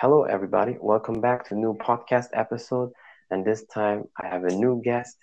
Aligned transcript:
hello, 0.00 0.22
everybody. 0.22 0.78
Welcome 0.80 1.20
back 1.20 1.46
to 1.46 1.54
a 1.54 1.58
new 1.58 1.74
podcast 1.74 2.28
episode. 2.32 2.90
And 3.30 3.44
this 3.44 3.66
time 3.66 4.04
I 4.18 4.28
have 4.28 4.44
a 4.44 4.54
new 4.54 4.80
guest. 4.82 5.14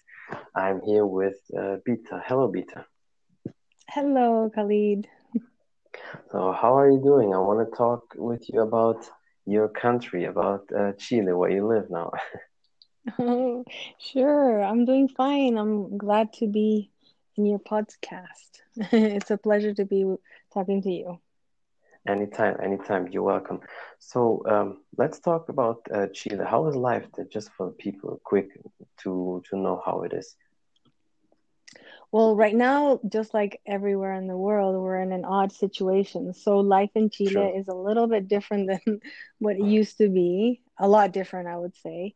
I'm 0.55 0.81
here 0.81 1.03
with 1.03 1.37
uh, 1.57 1.77
Bita. 1.83 2.21
Hello, 2.27 2.53
Bita. 2.53 2.85
Hello, 3.89 4.51
Khalid. 4.53 5.07
So, 6.31 6.51
how 6.51 6.77
are 6.77 6.91
you 6.91 7.01
doing? 7.01 7.33
I 7.33 7.39
want 7.39 7.67
to 7.67 7.75
talk 7.75 8.03
with 8.15 8.47
you 8.49 8.61
about 8.61 9.03
your 9.47 9.67
country, 9.67 10.25
about 10.25 10.69
uh, 10.71 10.91
Chile, 10.99 11.33
where 11.33 11.49
you 11.49 11.65
live 11.65 11.89
now. 11.89 12.11
Oh, 13.17 13.65
sure. 13.97 14.61
I'm 14.61 14.85
doing 14.85 15.07
fine. 15.07 15.57
I'm 15.57 15.97
glad 15.97 16.33
to 16.33 16.45
be 16.45 16.91
in 17.35 17.47
your 17.47 17.59
podcast. 17.59 18.61
it's 18.91 19.31
a 19.31 19.37
pleasure 19.37 19.73
to 19.73 19.85
be 19.85 20.05
talking 20.53 20.83
to 20.83 20.91
you. 20.91 21.19
Anytime, 22.07 22.57
anytime. 22.63 23.07
You're 23.09 23.23
welcome. 23.23 23.59
So 23.99 24.41
um, 24.49 24.83
let's 24.97 25.19
talk 25.19 25.49
about 25.49 25.77
uh, 25.93 26.07
Chile. 26.13 26.43
How 26.45 26.67
is 26.67 26.75
life 26.75 27.07
there, 27.15 27.25
just 27.31 27.51
for 27.57 27.71
people, 27.71 28.19
quick 28.23 28.49
to 29.03 29.41
to 29.49 29.57
know 29.57 29.81
how 29.85 30.03
it 30.03 30.13
is? 30.13 30.35
Well, 32.11 32.35
right 32.35 32.55
now, 32.55 32.99
just 33.11 33.33
like 33.33 33.59
everywhere 33.65 34.13
in 34.13 34.27
the 34.27 34.37
world, 34.37 34.75
we're 34.81 34.99
in 35.01 35.11
an 35.11 35.25
odd 35.25 35.51
situation. 35.51 36.33
So 36.33 36.59
life 36.59 36.91
in 36.95 37.09
Chile 37.09 37.33
Sure. 37.33 37.51
is 37.57 37.67
a 37.67 37.73
little 37.75 38.07
bit 38.07 38.27
different 38.27 38.69
than 38.69 38.99
what 39.39 39.55
it 39.57 39.63
used 39.63 39.97
to 39.97 40.09
be. 40.09 40.61
A 40.79 40.87
lot 40.87 41.11
different, 41.11 41.47
I 41.47 41.57
would 41.57 41.75
say. 41.75 42.15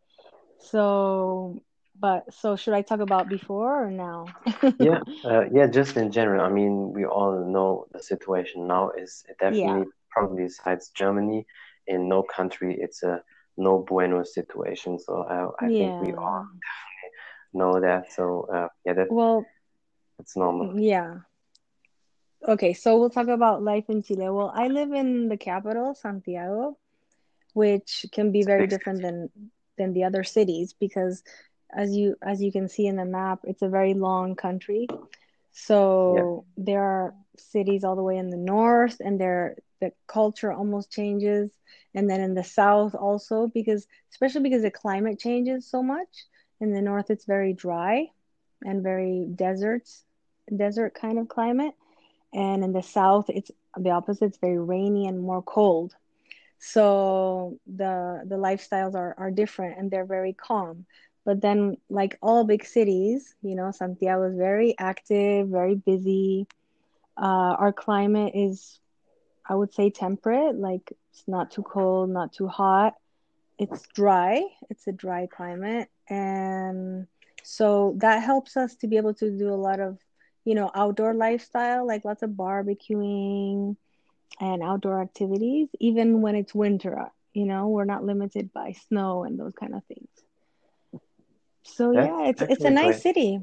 So, 0.60 1.62
but 2.02 2.34
so 2.34 2.58
should 2.58 2.74
I 2.76 2.84
talk 2.84 3.02
about 3.02 3.30
before 3.30 3.86
or 3.86 3.92
now? 3.92 4.36
Yeah, 4.80 5.00
uh, 5.26 5.46
yeah. 5.54 5.68
Just 5.68 5.98
in 5.98 6.12
general, 6.12 6.44
I 6.46 6.50
mean, 6.50 6.94
we 6.94 7.06
all 7.06 7.46
know 7.46 7.86
the 7.94 8.02
situation 8.02 8.68
now 8.68 8.92
is 8.92 9.24
Yeah, 9.48 9.80
definitely 9.80 9.92
probably 10.12 10.44
besides 10.44 10.92
Germany, 10.96 11.46
in 11.88 12.10
no 12.10 12.24
country 12.24 12.78
it's 12.80 13.04
a 13.04 13.24
no 13.58 13.80
bueno 13.88 14.24
situation. 14.24 15.00
So 15.00 15.24
I 15.24 15.68
I 15.68 15.70
think 15.78 16.00
we 16.00 16.14
all 16.14 16.44
yeah. 16.44 16.70
know 17.54 17.80
that. 17.82 18.12
So 18.12 18.48
uh, 18.54 18.68
yeah, 18.86 18.94
that 18.94 19.10
Well, 19.10 19.52
it's 20.20 20.36
normal. 20.38 20.76
yeah. 20.80 21.20
Okay, 22.48 22.74
so 22.74 22.98
we'll 23.00 23.10
talk 23.10 23.28
about 23.28 23.64
life 23.64 23.90
in 23.90 24.02
Chile. 24.04 24.30
Well, 24.30 24.52
I 24.56 24.68
live 24.68 24.92
in 24.92 25.30
the 25.30 25.38
capital, 25.38 25.94
Santiago, 25.94 26.78
which 27.54 28.06
can 28.12 28.32
be 28.32 28.44
very 28.44 28.68
different 28.68 29.02
than 29.02 29.30
than 29.78 29.94
the 29.94 30.04
other 30.04 30.24
cities 30.24 30.74
because 30.74 31.24
as 31.74 31.96
you 31.96 32.16
as 32.22 32.42
you 32.42 32.52
can 32.52 32.68
see 32.70 32.88
in 32.88 32.96
the 32.96 33.06
map, 33.06 33.40
it's 33.44 33.62
a 33.62 33.70
very 33.70 33.94
long 33.94 34.36
country. 34.36 34.88
Yeah, 36.08 36.26
So 36.32 36.46
there 36.58 36.82
are 36.84 37.16
cities 37.38 37.84
all 37.84 37.96
the 37.96 38.04
way 38.04 38.18
in 38.18 38.30
the 38.30 38.38
north 38.38 38.98
and 39.00 39.20
there 39.20 39.58
the 39.82 39.92
culture 40.08 40.52
almost 40.52 40.92
changes. 40.92 41.52
And 41.94 42.10
then 42.10 42.22
in 42.22 42.34
the 42.36 42.44
south 42.44 42.96
also 42.96 43.48
because 43.54 43.88
especially 44.12 44.42
because 44.42 44.64
the 44.64 44.72
climate 44.72 45.20
changes 45.20 45.68
so 45.70 45.84
much. 45.84 46.26
In 46.60 46.74
the 46.74 46.82
north 46.82 47.10
it's 47.10 47.26
very 47.26 47.54
dry 47.54 48.08
and 48.64 48.84
very 48.84 49.28
desert 49.36 49.88
desert 50.56 50.94
kind 50.94 51.20
of 51.20 51.28
climate. 51.30 51.74
And 52.34 52.64
in 52.64 52.74
the 52.74 52.84
south 52.84 53.30
it's 53.30 53.52
the 53.78 53.92
opposite, 53.92 54.26
it's 54.26 54.38
very 54.38 54.60
rainy 54.60 55.08
and 55.08 55.20
more 55.22 55.42
cold. 55.42 55.96
So 56.60 57.60
the 57.68 58.24
the 58.26 58.36
lifestyles 58.36 58.96
are 58.96 59.16
are 59.18 59.32
different 59.32 59.78
and 59.80 59.90
they're 59.92 60.06
very 60.06 60.34
calm. 60.34 60.86
But 61.24 61.42
then, 61.42 61.78
like 61.90 62.18
all 62.22 62.44
big 62.46 62.66
cities, 62.66 63.36
you 63.42 63.56
know, 63.56 63.72
Santiago 63.72 64.24
is 64.24 64.36
very 64.38 64.76
active, 64.80 65.48
very 65.50 65.76
busy. 65.76 66.48
Uh, 67.16 67.56
our 67.60 67.72
climate 67.72 68.34
is, 68.36 68.80
I 69.48 69.56
would 69.56 69.74
say, 69.74 69.92
temperate. 69.92 70.56
Like 70.56 70.92
it's 71.12 71.28
not 71.28 71.52
too 71.52 71.64
cold, 71.64 72.10
not 72.10 72.34
too 72.34 72.48
hot. 72.48 72.96
It's 73.60 73.86
dry. 73.94 74.44
It's 74.70 74.88
a 74.88 74.92
dry 74.92 75.28
climate, 75.28 75.90
and 76.10 77.08
so 77.44 77.96
that 78.00 78.24
helps 78.24 78.58
us 78.58 78.76
to 78.78 78.88
be 78.88 78.98
able 78.98 79.14
to 79.16 79.30
do 79.38 79.50
a 79.54 79.56
lot 79.56 79.80
of, 79.80 80.00
you 80.46 80.56
know, 80.56 80.72
outdoor 80.74 81.14
lifestyle, 81.14 81.86
like 81.86 82.06
lots 82.06 82.24
of 82.24 82.32
barbecuing, 82.32 83.76
and 84.40 84.64
outdoor 84.64 85.02
activities, 85.02 85.70
even 85.80 86.22
when 86.22 86.36
it's 86.36 86.56
winter. 86.56 87.12
You 87.34 87.46
know, 87.46 87.68
we're 87.68 87.86
not 87.86 88.04
limited 88.04 88.52
by 88.52 88.74
snow 88.88 89.24
and 89.24 89.40
those 89.40 89.54
kind 89.54 89.76
of 89.76 89.84
things. 89.86 90.10
So 91.64 91.92
that's 91.92 92.08
yeah, 92.08 92.28
it's 92.30 92.42
it's 92.42 92.66
a 92.66 92.70
nice 92.70 92.88
great. 92.88 93.02
city. 93.02 93.40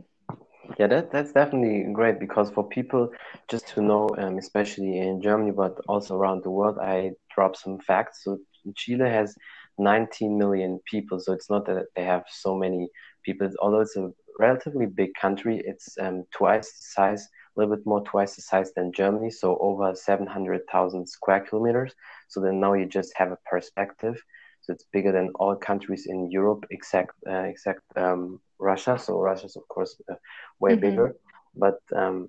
Yeah, 0.79 0.87
that 0.89 1.11
that's 1.11 1.33
definitely 1.33 1.93
great 1.93 2.21
because 2.21 2.51
for 2.51 2.69
people 2.69 3.11
just 3.49 3.69
to 3.69 3.83
know, 3.83 4.11
um, 4.19 4.39
especially 4.39 4.99
in 4.99 5.23
Germany, 5.23 5.51
but 5.51 5.79
also 5.89 6.17
around 6.17 6.43
the 6.43 6.51
world, 6.51 6.78
I 6.78 7.12
drop 7.34 7.57
some 7.57 7.78
facts. 7.81 8.25
So 8.25 8.39
Chile 8.77 9.09
has 9.09 9.34
19 9.78 10.37
million 10.37 10.81
people, 10.91 11.21
so 11.21 11.33
it's 11.33 11.49
not 11.49 11.67
that 11.67 11.87
they 11.97 12.05
have 12.05 12.25
so 12.28 12.55
many 12.55 12.89
people. 13.25 13.49
Although 13.61 13.81
it's 13.81 13.97
a 13.97 14.11
relatively 14.39 14.87
big 14.87 15.15
country, 15.21 15.62
it's 15.65 15.97
um, 16.01 16.25
twice 16.34 16.67
the 16.67 16.83
size, 16.83 17.23
a 17.23 17.61
little 17.61 17.77
bit 17.77 17.87
more 17.87 18.03
twice 18.05 18.37
the 18.37 18.43
size 18.43 18.73
than 18.75 18.93
Germany, 18.93 19.31
so 19.31 19.59
over 19.61 19.95
700,000 19.95 21.09
square 21.09 21.41
kilometers. 21.41 21.95
So 22.28 22.41
then 22.41 22.61
now 22.61 22.75
you 22.75 22.87
just 22.87 23.12
have 23.17 23.33
a 23.33 23.39
perspective. 23.51 24.23
It's 24.69 24.84
bigger 24.93 25.12
than 25.12 25.31
all 25.39 25.56
countries 25.56 26.06
in 26.06 26.31
Europe 26.31 26.65
except 26.71 27.12
uh, 27.29 27.45
except 27.53 27.83
um, 27.97 28.41
Russia. 28.59 28.99
So 28.99 29.21
Russia's 29.21 29.56
of 29.56 29.67
course 29.69 29.95
uh, 30.11 30.15
way 30.61 30.75
hmm 30.75 30.77
bigger, 30.77 31.15
but 31.55 31.79
um, 31.97 32.29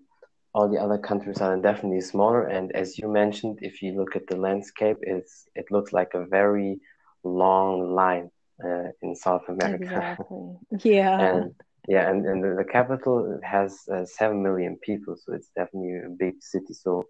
all 0.53 0.69
the 0.69 0.79
other 0.79 0.97
countries 0.97 1.41
are 1.41 1.55
definitely 1.57 2.01
smaller. 2.01 2.45
And 2.47 2.71
as 2.75 2.97
you 2.97 3.07
mentioned, 3.07 3.59
if 3.61 3.81
you 3.81 3.93
look 3.93 4.15
at 4.15 4.27
the 4.27 4.37
landscape, 4.37 4.97
it's 5.01 5.45
it 5.55 5.65
looks 5.71 5.93
like 5.93 6.13
a 6.13 6.25
very 6.25 6.79
long 7.23 7.93
line 7.95 8.29
uh, 8.63 8.89
in 9.01 9.15
South 9.15 9.43
America. 9.49 10.01
Exactly. 10.01 10.57
Yeah, 10.83 11.19
And 11.19 11.53
yeah, 11.87 12.09
and, 12.09 12.25
and 12.25 12.43
the, 12.43 12.63
capital 12.63 13.39
has 13.43 13.79
uh, 13.91 14.05
7 14.05 14.41
million 14.43 14.77
people, 14.81 15.15
so 15.17 15.33
it's 15.33 15.49
definitely 15.55 15.97
a 16.05 16.09
big 16.09 16.35
city. 16.41 16.73
So 16.73 17.05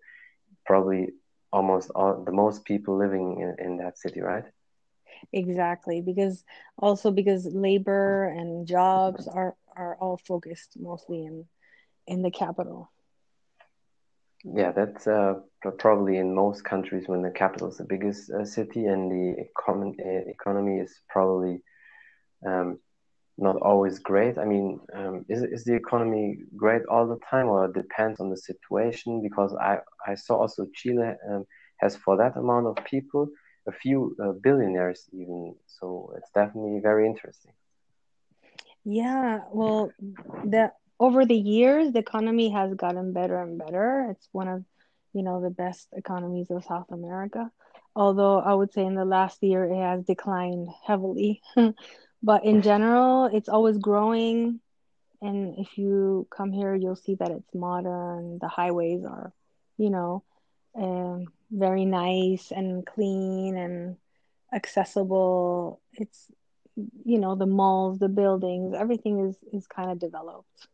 probably 0.65 1.09
almost 1.51 1.91
all 1.95 2.23
the 2.25 2.31
most 2.31 2.65
people 2.65 2.97
living 2.97 3.39
in, 3.41 3.65
in 3.65 3.77
that 3.77 3.97
city, 3.97 4.21
right? 4.21 4.43
Exactly. 5.33 6.01
Because 6.01 6.43
also 6.77 7.11
because 7.11 7.45
labor 7.53 8.25
and 8.25 8.67
jobs 8.67 9.27
are 9.27 9.55
are 9.75 9.95
all 9.99 10.17
focused 10.17 10.77
mostly 10.79 11.25
in 11.25 11.45
in 12.07 12.21
the 12.23 12.31
capital. 12.31 12.91
Yeah, 14.43 14.71
that's 14.71 15.07
uh, 15.07 15.35
probably 15.79 16.17
in 16.17 16.33
most 16.35 16.63
countries 16.63 17.07
when 17.07 17.21
the 17.21 17.31
capital 17.31 17.67
is 17.69 17.77
the 17.77 17.85
biggest 17.87 18.31
uh, 18.31 18.45
city 18.45 18.85
and 18.85 19.11
the 19.11 19.35
econ 19.45 19.89
uh, 19.99 20.23
economy 20.29 20.79
is 20.79 21.01
probably 21.09 21.61
um, 22.47 22.77
not 23.37 23.57
always 23.61 23.99
great. 23.99 24.37
I 24.37 24.45
mean, 24.45 24.79
um, 24.95 25.25
is 25.29 25.41
is 25.43 25.63
the 25.65 25.75
economy 25.75 26.37
great 26.55 26.81
all 26.89 27.07
the 27.07 27.19
time, 27.29 27.47
or 27.47 27.67
depends 27.67 28.19
on 28.19 28.29
the 28.29 28.37
situation? 28.37 29.21
Because 29.21 29.55
I 29.59 29.79
I 30.07 30.15
saw 30.15 30.35
also 30.41 30.65
Chile 30.73 31.13
um, 31.29 31.45
has 31.79 31.95
for 31.97 32.17
that 32.17 32.37
amount 32.37 32.67
of 32.67 32.83
people 32.85 33.27
a 33.69 33.73
few 33.83 34.15
uh, 34.23 34.33
billionaires 34.47 35.01
even. 35.13 35.55
So 35.79 36.13
it's 36.17 36.31
definitely 36.35 36.79
very 36.81 37.05
interesting. 37.07 37.53
Yeah, 38.85 39.41
well, 39.51 39.91
the 40.43 40.71
over 40.99 41.25
the 41.25 41.35
years, 41.35 41.91
the 41.93 41.99
economy 41.99 42.49
has 42.51 42.73
gotten 42.75 43.13
better 43.13 43.41
and 43.41 43.57
better. 43.57 44.07
It's 44.11 44.27
one 44.31 44.47
of, 44.47 44.63
you 45.13 45.23
know, 45.23 45.41
the 45.41 45.49
best 45.49 45.87
economies 45.93 46.49
of 46.51 46.63
South 46.65 46.91
America. 46.91 47.51
Although 47.95 48.39
I 48.39 48.53
would 48.53 48.73
say 48.73 48.85
in 48.85 48.95
the 48.95 49.05
last 49.05 49.41
year 49.43 49.65
it 49.65 49.75
has 49.75 50.03
declined 50.05 50.69
heavily. 50.85 51.41
But 52.23 52.43
in 52.45 52.61
general, 52.61 53.25
it's 53.31 53.49
always 53.49 53.77
growing. 53.77 54.59
And 55.21 55.55
if 55.59 55.77
you 55.77 56.27
come 56.35 56.51
here, 56.51 56.75
you'll 56.75 56.95
see 56.95 57.15
that 57.15 57.31
it's 57.31 57.53
modern. 57.53 58.39
The 58.41 58.47
highways 58.47 59.03
are, 59.05 59.31
you 59.77 59.89
know, 59.89 60.23
um, 60.75 61.27
very 61.51 61.85
nice 61.85 62.51
and 62.51 62.85
clean 62.85 63.57
and 63.57 63.97
accessible. 64.53 65.81
It's, 65.93 66.27
you 67.03 67.19
know, 67.19 67.35
the 67.35 67.45
malls, 67.45 67.99
the 67.99 68.09
buildings, 68.09 68.73
everything 68.77 69.29
is 69.29 69.37
is 69.53 69.67
kind 69.67 69.91
of 69.91 69.99
developed. 69.99 70.67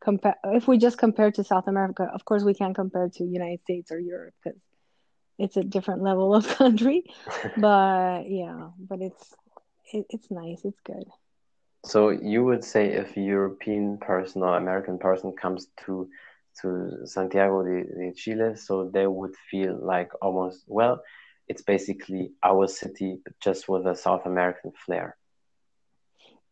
Compare 0.00 0.36
if 0.44 0.66
we 0.68 0.78
just 0.78 0.98
compare 0.98 1.30
to 1.32 1.44
South 1.44 1.68
America, 1.68 2.10
of 2.12 2.24
course 2.24 2.42
we 2.42 2.54
can't 2.54 2.74
compare 2.74 3.08
to 3.08 3.24
United 3.24 3.60
States 3.62 3.90
or 3.90 3.98
Europe 3.98 4.34
because 4.42 4.58
it's 5.38 5.56
a 5.56 5.62
different 5.62 6.02
level 6.02 6.34
of 6.34 6.46
country. 6.58 7.04
But 7.56 8.30
yeah, 8.30 8.70
but 8.78 9.00
it's 9.00 9.34
it, 9.92 10.06
it's 10.10 10.30
nice. 10.30 10.64
It's 10.64 10.80
good. 10.84 11.04
So 11.84 12.10
you 12.10 12.44
would 12.44 12.64
say 12.64 12.92
if 12.92 13.16
European 13.16 13.98
person 13.98 14.42
or 14.42 14.56
American 14.56 14.98
person 14.98 15.32
comes 15.32 15.66
to 15.84 16.08
to 16.60 17.06
Santiago 17.06 17.62
de, 17.62 17.84
de 17.84 18.12
Chile, 18.14 18.56
so 18.56 18.90
they 18.92 19.06
would 19.06 19.34
feel 19.50 19.78
like 19.80 20.10
almost, 20.20 20.64
well, 20.66 21.02
it's 21.48 21.62
basically 21.62 22.32
our 22.42 22.66
city, 22.68 23.20
just 23.40 23.68
with 23.68 23.86
a 23.86 23.96
South 23.96 24.26
American 24.26 24.72
flair. 24.84 25.16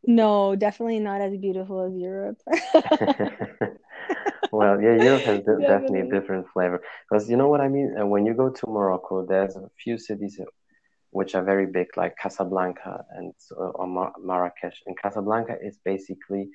No, 0.06 0.56
definitely 0.56 1.00
not 1.00 1.20
as 1.20 1.36
beautiful 1.36 1.82
as 1.82 1.94
Europe. 1.94 2.40
Well, 4.52 4.80
yeah, 4.80 4.96
Europe 4.96 5.22
has 5.24 5.44
de 5.44 5.60
definitely 5.60 6.00
a 6.00 6.10
different 6.10 6.48
flavor. 6.52 6.82
Because 7.08 7.30
you 7.30 7.36
know 7.36 7.48
what 7.48 7.60
I 7.60 7.68
mean? 7.68 7.94
Uh, 7.98 8.06
when 8.06 8.26
you 8.26 8.34
go 8.34 8.50
to 8.50 8.66
Morocco, 8.66 9.24
there's 9.24 9.54
a 9.56 9.70
few 9.82 9.96
cities 9.96 10.40
which 11.10 11.34
are 11.34 11.44
very 11.44 11.66
big, 11.66 11.96
like 11.96 12.16
Casablanca 12.16 13.04
and 13.10 13.32
or 13.56 13.86
Mar- 13.86 14.14
Marrakesh. 14.18 14.82
And 14.86 14.98
Casablanca 15.00 15.56
is 15.62 15.78
basically 15.84 16.50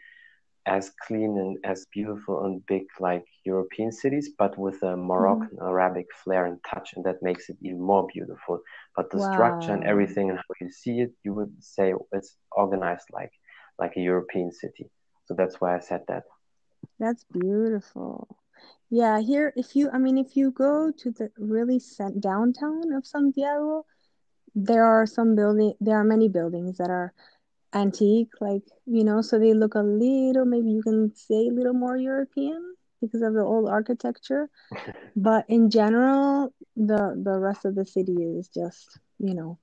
as 0.66 0.92
clean 1.06 1.38
and 1.38 1.58
as 1.64 1.86
beautiful 1.94 2.46
and 2.46 2.66
big 2.66 2.84
like 3.00 3.26
European 3.46 3.92
cities, 3.92 4.32
but 4.38 4.58
with 4.58 4.82
a 4.84 4.98
Moroccan 4.98 5.58
mm-hmm. 5.58 5.68
Arabic 5.68 6.08
flair 6.24 6.46
and 6.46 6.60
touch, 6.70 6.94
and 6.96 7.06
that 7.06 7.22
makes 7.22 7.50
it 7.50 7.58
even 7.62 7.82
more 7.82 8.08
beautiful. 8.12 8.62
But 8.96 9.12
the 9.12 9.18
wow. 9.18 9.34
structure 9.34 9.74
and 9.74 9.84
everything 9.84 10.30
and 10.30 10.40
how 10.40 10.54
you 10.60 10.72
see 10.72 11.02
it, 11.02 11.12
you 11.24 11.34
would 11.34 11.54
say 11.64 11.94
it's 12.12 12.36
organized 12.52 13.08
like 13.12 13.32
like 13.78 13.94
a 13.98 14.02
European 14.02 14.52
city. 14.52 14.90
So 15.26 15.36
that's 15.36 15.60
why 15.62 15.76
I 15.76 15.80
said 15.80 16.02
that. 16.08 16.24
That's 17.00 17.26
beautiful. 17.26 18.38
Yeah, 18.90 19.20
here 19.20 19.54
if 19.56 19.76
you 19.76 19.90
I 19.92 19.98
mean 19.98 20.18
if 20.18 20.36
you 20.36 20.52
go 20.52 20.92
to 20.92 21.12
the 21.12 21.32
really 21.38 21.82
downtown 22.20 22.94
of 22.94 23.06
Santiago, 23.06 23.86
there 24.56 24.86
are 24.86 25.06
some 25.06 25.36
building 25.36 25.74
there 25.80 26.00
are 26.00 26.04
many 26.04 26.30
buildings 26.30 26.78
that 26.78 26.90
are 26.90 27.14
antique 27.76 28.32
like 28.42 28.64
you 28.86 29.04
know 29.04 29.22
so 29.22 29.40
they 29.40 29.54
look 29.54 29.76
a 29.76 29.82
little 29.82 30.46
maybe 30.46 30.70
you 30.72 30.84
can 30.84 31.14
say 31.16 31.48
a 31.48 31.54
little 31.58 31.74
more 31.74 31.98
european 31.98 32.62
because 33.02 33.22
of 33.22 33.34
the 33.34 33.42
old 33.44 33.70
architecture. 33.70 34.50
But 35.16 35.46
in 35.50 35.70
general 35.70 36.54
the 36.76 37.02
the 37.28 37.38
rest 37.40 37.66
of 37.66 37.76
the 37.76 37.86
city 37.86 38.18
is 38.40 38.50
just 38.50 39.00
you 39.20 39.34
know 39.36 39.60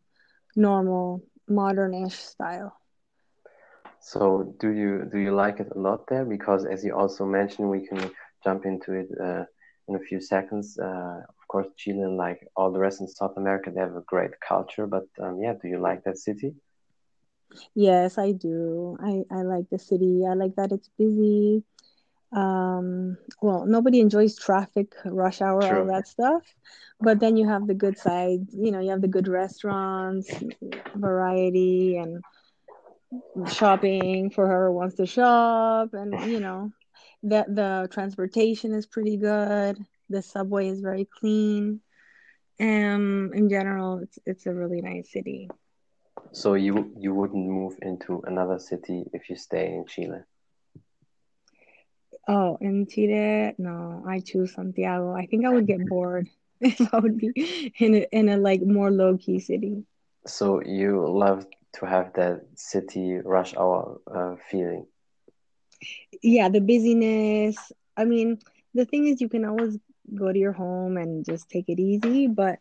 normal 0.56 1.22
modernish 1.50 2.12
style. 2.32 2.72
So 4.00 4.54
do 4.60 4.70
you 4.70 5.04
do 5.12 5.18
you 5.18 5.32
like 5.34 5.60
it 5.60 5.68
a 5.74 5.78
lot 5.78 6.06
there? 6.08 6.24
Because 6.24 6.64
as 6.66 6.84
you 6.84 6.94
also 6.94 7.24
mentioned 7.26 7.70
we 7.70 7.86
can 7.86 8.10
jump 8.44 8.64
into 8.66 8.92
it 8.92 9.08
uh, 9.20 9.44
in 9.88 9.96
a 9.96 10.00
few 10.08 10.20
seconds. 10.20 10.78
Uh, 10.78 11.18
of 11.38 11.44
course 11.48 11.66
chile 11.76 12.06
like 12.24 12.40
all 12.56 12.72
the 12.72 12.80
rest 12.80 13.00
in 13.00 13.08
south 13.08 13.36
america 13.36 13.70
they 13.70 13.80
have 13.80 13.96
a 13.96 14.04
great 14.12 14.32
culture. 14.48 14.86
But 14.86 15.06
um, 15.22 15.38
yeah 15.42 15.54
do 15.60 15.68
you 15.68 15.78
like 15.80 16.02
that 16.04 16.18
city 16.18 16.54
Yes, 17.74 18.18
I 18.18 18.32
do. 18.32 18.96
I, 19.00 19.24
I 19.30 19.42
like 19.42 19.68
the 19.70 19.78
city. 19.78 20.24
I 20.28 20.34
like 20.34 20.56
that 20.56 20.72
it's 20.72 20.88
busy. 20.98 21.62
Um, 22.32 23.18
well, 23.42 23.66
nobody 23.66 24.00
enjoys 24.00 24.38
traffic, 24.38 24.94
rush 25.04 25.42
hour, 25.42 25.60
True. 25.60 25.80
all 25.80 25.86
that 25.86 26.08
stuff. 26.08 26.42
But 27.00 27.20
then 27.20 27.36
you 27.36 27.48
have 27.48 27.66
the 27.66 27.74
good 27.74 27.98
side. 27.98 28.46
You 28.52 28.70
know, 28.70 28.80
you 28.80 28.90
have 28.90 29.02
the 29.02 29.08
good 29.08 29.28
restaurants, 29.28 30.30
variety, 30.94 31.96
and 31.96 32.22
shopping 33.48 34.30
for 34.30 34.46
whoever 34.46 34.72
wants 34.72 34.96
to 34.96 35.06
shop. 35.06 35.90
And, 35.92 36.30
you 36.30 36.40
know, 36.40 36.72
the, 37.22 37.44
the 37.48 37.88
transportation 37.90 38.72
is 38.72 38.86
pretty 38.86 39.16
good. 39.16 39.78
The 40.08 40.22
subway 40.22 40.68
is 40.68 40.80
very 40.80 41.08
clean. 41.18 41.80
Um, 42.60 43.32
in 43.34 43.48
general, 43.48 43.98
it's, 43.98 44.18
it's 44.24 44.46
a 44.46 44.54
really 44.54 44.80
nice 44.80 45.10
city. 45.10 45.48
So 46.32 46.54
you 46.54 46.92
you 46.98 47.14
wouldn't 47.14 47.46
move 47.46 47.78
into 47.80 48.20
another 48.26 48.58
city 48.58 49.04
if 49.12 49.30
you 49.30 49.36
stay 49.36 49.72
in 49.74 49.86
Chile? 49.86 50.24
Oh, 52.28 52.58
in 52.60 52.86
Chile, 52.86 53.54
no, 53.58 54.02
I 54.06 54.20
choose 54.20 54.54
Santiago. 54.54 55.12
I 55.12 55.26
think 55.26 55.44
I 55.44 55.50
would 55.50 55.66
get 55.66 55.86
bored 55.88 56.28
if 56.60 56.92
I 56.92 56.98
would 56.98 57.18
be 57.18 57.72
in 57.78 57.94
a, 57.94 58.06
in 58.12 58.28
a 58.28 58.36
like 58.36 58.62
more 58.62 58.90
low 58.90 59.16
key 59.18 59.38
city. 59.40 59.84
So 60.26 60.60
you 60.62 61.06
love 61.08 61.46
to 61.74 61.86
have 61.86 62.12
that 62.14 62.46
city 62.56 63.18
rush 63.24 63.54
hour 63.56 64.00
uh, 64.06 64.36
feeling. 64.50 64.86
Yeah, 66.22 66.48
the 66.48 66.60
busyness. 66.60 67.72
I 67.96 68.04
mean, 68.04 68.38
the 68.74 68.84
thing 68.84 69.06
is, 69.06 69.20
you 69.20 69.28
can 69.28 69.44
always 69.44 69.78
go 70.14 70.32
to 70.32 70.38
your 70.38 70.52
home 70.52 70.96
and 70.96 71.24
just 71.24 71.48
take 71.48 71.68
it 71.68 71.78
easy, 71.80 72.26
but 72.28 72.58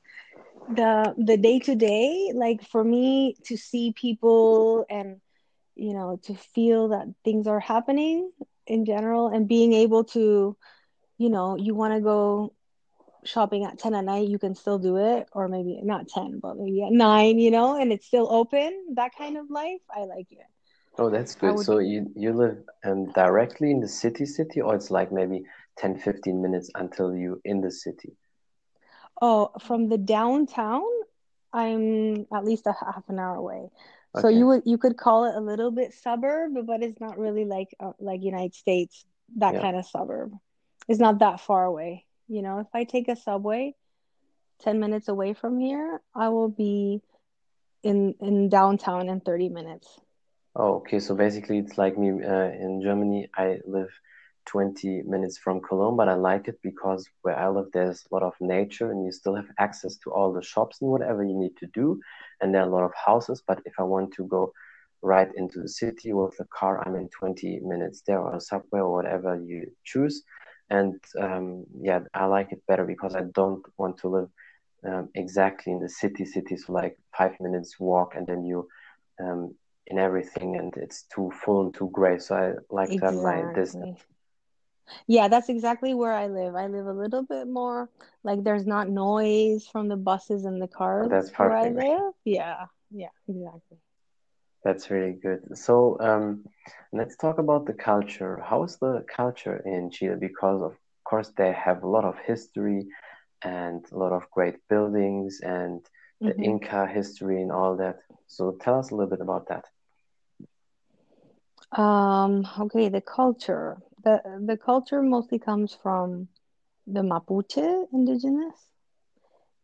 the 0.69 1.13
the 1.17 1.37
day 1.37 1.59
to 1.59 1.75
day 1.75 2.31
like 2.35 2.63
for 2.63 2.83
me 2.83 3.35
to 3.45 3.57
see 3.57 3.93
people 3.93 4.85
and 4.89 5.19
you 5.75 5.93
know 5.93 6.19
to 6.23 6.35
feel 6.35 6.89
that 6.89 7.07
things 7.23 7.47
are 7.47 7.59
happening 7.59 8.31
in 8.67 8.85
general 8.85 9.27
and 9.27 9.47
being 9.47 9.73
able 9.73 10.03
to 10.03 10.55
you 11.17 11.29
know 11.29 11.57
you 11.57 11.73
want 11.73 11.93
to 11.93 12.01
go 12.01 12.53
shopping 13.23 13.65
at 13.65 13.77
10 13.77 13.93
at 13.93 14.05
night 14.05 14.27
you 14.27 14.39
can 14.39 14.55
still 14.55 14.79
do 14.79 14.97
it 14.97 15.27
or 15.33 15.47
maybe 15.47 15.79
not 15.83 16.07
10 16.07 16.39
but 16.39 16.57
maybe 16.57 16.83
at 16.83 16.91
9 16.91 17.39
you 17.39 17.51
know 17.51 17.79
and 17.79 17.91
it's 17.91 18.05
still 18.05 18.27
open 18.31 18.95
that 18.95 19.11
kind 19.17 19.37
of 19.37 19.49
life 19.49 19.81
i 19.95 20.01
like 20.05 20.31
it. 20.31 20.45
Oh 20.97 21.09
that's 21.09 21.35
good. 21.35 21.55
would... 21.55 21.65
so 21.65 21.77
you 21.79 22.11
you 22.15 22.33
live 22.33 22.57
um, 22.83 23.11
directly 23.11 23.71
in 23.71 23.79
the 23.79 23.87
city 23.87 24.25
city 24.25 24.61
or 24.61 24.75
it's 24.75 24.91
like 24.91 25.11
maybe 25.11 25.43
10 25.77 25.99
15 25.99 26.41
minutes 26.41 26.69
until 26.75 27.15
you 27.15 27.39
in 27.45 27.61
the 27.61 27.71
city 27.71 28.13
Oh, 29.21 29.51
from 29.61 29.87
the 29.87 29.97
downtown, 29.97 30.83
I'm 31.53 32.25
at 32.33 32.43
least 32.43 32.65
a 32.65 32.73
half 32.73 33.03
an 33.07 33.19
hour 33.19 33.35
away. 33.35 33.69
So 34.19 34.27
you 34.27 34.45
would 34.47 34.63
you 34.65 34.77
could 34.77 34.97
call 34.97 35.25
it 35.25 35.35
a 35.35 35.39
little 35.39 35.71
bit 35.71 35.93
suburb, 35.93 36.53
but 36.65 36.83
it's 36.83 36.99
not 36.99 37.17
really 37.17 37.45
like 37.45 37.69
uh, 37.79 37.93
like 37.99 38.21
United 38.21 38.55
States 38.55 39.05
that 39.37 39.53
yeah. 39.53 39.61
kind 39.61 39.77
of 39.77 39.85
suburb. 39.85 40.33
It's 40.89 40.99
not 40.99 41.19
that 41.19 41.39
far 41.39 41.63
away. 41.63 42.05
You 42.27 42.41
know, 42.41 42.59
if 42.59 42.67
I 42.73 42.83
take 42.83 43.07
a 43.07 43.15
subway 43.15 43.73
10 44.63 44.79
minutes 44.79 45.07
away 45.07 45.33
from 45.33 45.59
here, 45.59 46.01
I 46.13 46.29
will 46.29 46.49
be 46.49 47.01
in 47.83 48.15
in 48.19 48.49
downtown 48.49 49.07
in 49.07 49.21
30 49.21 49.49
minutes. 49.49 49.87
Oh, 50.55 50.75
okay. 50.75 50.99
So 50.99 51.15
basically, 51.15 51.59
it's 51.59 51.77
like 51.77 51.97
me 51.97 52.09
uh, 52.09 52.51
in 52.51 52.81
Germany. 52.83 53.29
I 53.35 53.59
live 53.65 53.89
20 54.45 55.03
minutes 55.03 55.37
from 55.37 55.61
Cologne, 55.61 55.95
but 55.95 56.09
I 56.09 56.13
like 56.13 56.47
it 56.47 56.59
because 56.61 57.07
where 57.21 57.37
I 57.37 57.47
live, 57.49 57.67
there's 57.73 58.03
a 58.09 58.13
lot 58.13 58.23
of 58.23 58.33
nature 58.39 58.91
and 58.91 59.05
you 59.05 59.11
still 59.11 59.35
have 59.35 59.49
access 59.59 59.97
to 59.97 60.11
all 60.11 60.33
the 60.33 60.41
shops 60.41 60.81
and 60.81 60.89
whatever 60.89 61.23
you 61.23 61.33
need 61.33 61.55
to 61.57 61.67
do. 61.67 61.99
And 62.41 62.53
there 62.53 62.61
are 62.61 62.67
a 62.67 62.71
lot 62.71 62.83
of 62.83 62.93
houses. 62.93 63.43
But 63.45 63.61
if 63.65 63.73
I 63.79 63.83
want 63.83 64.13
to 64.13 64.25
go 64.25 64.51
right 65.01 65.29
into 65.35 65.61
the 65.61 65.69
city 65.69 66.13
with 66.13 66.39
a 66.39 66.45
car, 66.45 66.83
I'm 66.85 66.95
in 66.95 67.09
20 67.09 67.59
minutes 67.63 68.01
there 68.05 68.19
or 68.19 68.39
subway 68.39 68.79
or 68.79 68.93
whatever 68.93 69.35
you 69.35 69.71
choose. 69.83 70.23
And 70.69 70.99
um, 71.19 71.65
yeah, 71.79 71.99
I 72.13 72.25
like 72.25 72.51
it 72.51 72.63
better 72.67 72.85
because 72.85 73.15
I 73.15 73.23
don't 73.33 73.65
want 73.77 73.97
to 73.99 74.07
live 74.07 74.29
um, 74.85 75.09
exactly 75.15 75.73
in 75.73 75.79
the 75.79 75.89
city. 75.89 76.25
City 76.25 76.31
Cities 76.31 76.65
like 76.69 76.97
five 77.17 77.39
minutes 77.39 77.79
walk 77.79 78.15
and 78.15 78.25
then 78.25 78.43
you 78.45 78.67
um, 79.19 79.53
in 79.87 79.99
everything 79.99 80.55
and 80.55 80.73
it's 80.77 81.03
too 81.13 81.31
full 81.43 81.65
and 81.65 81.73
too 81.73 81.89
gray. 81.91 82.17
So 82.19 82.35
I 82.35 82.73
like 82.73 82.91
exactly. 82.91 83.17
to 83.17 83.27
have 83.27 83.45
my 83.45 83.53
distance. 83.53 83.99
Yeah, 85.07 85.27
that's 85.27 85.49
exactly 85.49 85.93
where 85.93 86.13
I 86.13 86.27
live. 86.27 86.55
I 86.55 86.67
live 86.67 86.87
a 86.87 86.93
little 86.93 87.23
bit 87.23 87.47
more 87.47 87.89
like 88.23 88.43
there's 88.43 88.65
not 88.65 88.89
noise 88.89 89.67
from 89.67 89.87
the 89.87 89.95
buses 89.95 90.45
and 90.45 90.61
the 90.61 90.67
cars 90.67 91.09
that's 91.09 91.29
perfect. 91.29 91.75
where 91.75 91.87
I 91.87 91.97
live. 92.03 92.13
Yeah, 92.25 92.65
yeah, 92.91 93.09
exactly. 93.27 93.77
That's 94.63 94.91
really 94.91 95.13
good. 95.13 95.57
So 95.57 95.97
um, 95.99 96.45
let's 96.93 97.15
talk 97.17 97.39
about 97.39 97.65
the 97.65 97.73
culture. 97.73 98.43
How 98.45 98.63
is 98.63 98.77
the 98.77 99.03
culture 99.15 99.57
in 99.65 99.89
Chile? 99.89 100.17
Because 100.19 100.61
of 100.61 100.75
course 101.03 101.31
they 101.35 101.51
have 101.51 101.83
a 101.83 101.87
lot 101.87 102.05
of 102.05 102.17
history 102.19 102.87
and 103.43 103.83
a 103.91 103.97
lot 103.97 104.13
of 104.13 104.29
great 104.29 104.55
buildings 104.69 105.39
and 105.41 105.83
the 106.21 106.31
mm-hmm. 106.31 106.43
Inca 106.43 106.87
history 106.87 107.41
and 107.41 107.51
all 107.51 107.77
that. 107.77 107.97
So 108.27 108.55
tell 108.61 108.77
us 108.77 108.91
a 108.91 108.95
little 108.95 109.09
bit 109.09 109.21
about 109.21 109.47
that. 109.47 109.65
Um, 111.79 112.47
okay, 112.59 112.89
the 112.89 113.01
culture 113.01 113.77
the 114.03 114.21
the 114.45 114.57
culture 114.57 115.01
mostly 115.01 115.39
comes 115.39 115.73
from 115.73 116.27
the 116.87 117.01
Mapuche 117.01 117.87
indigenous, 117.93 118.71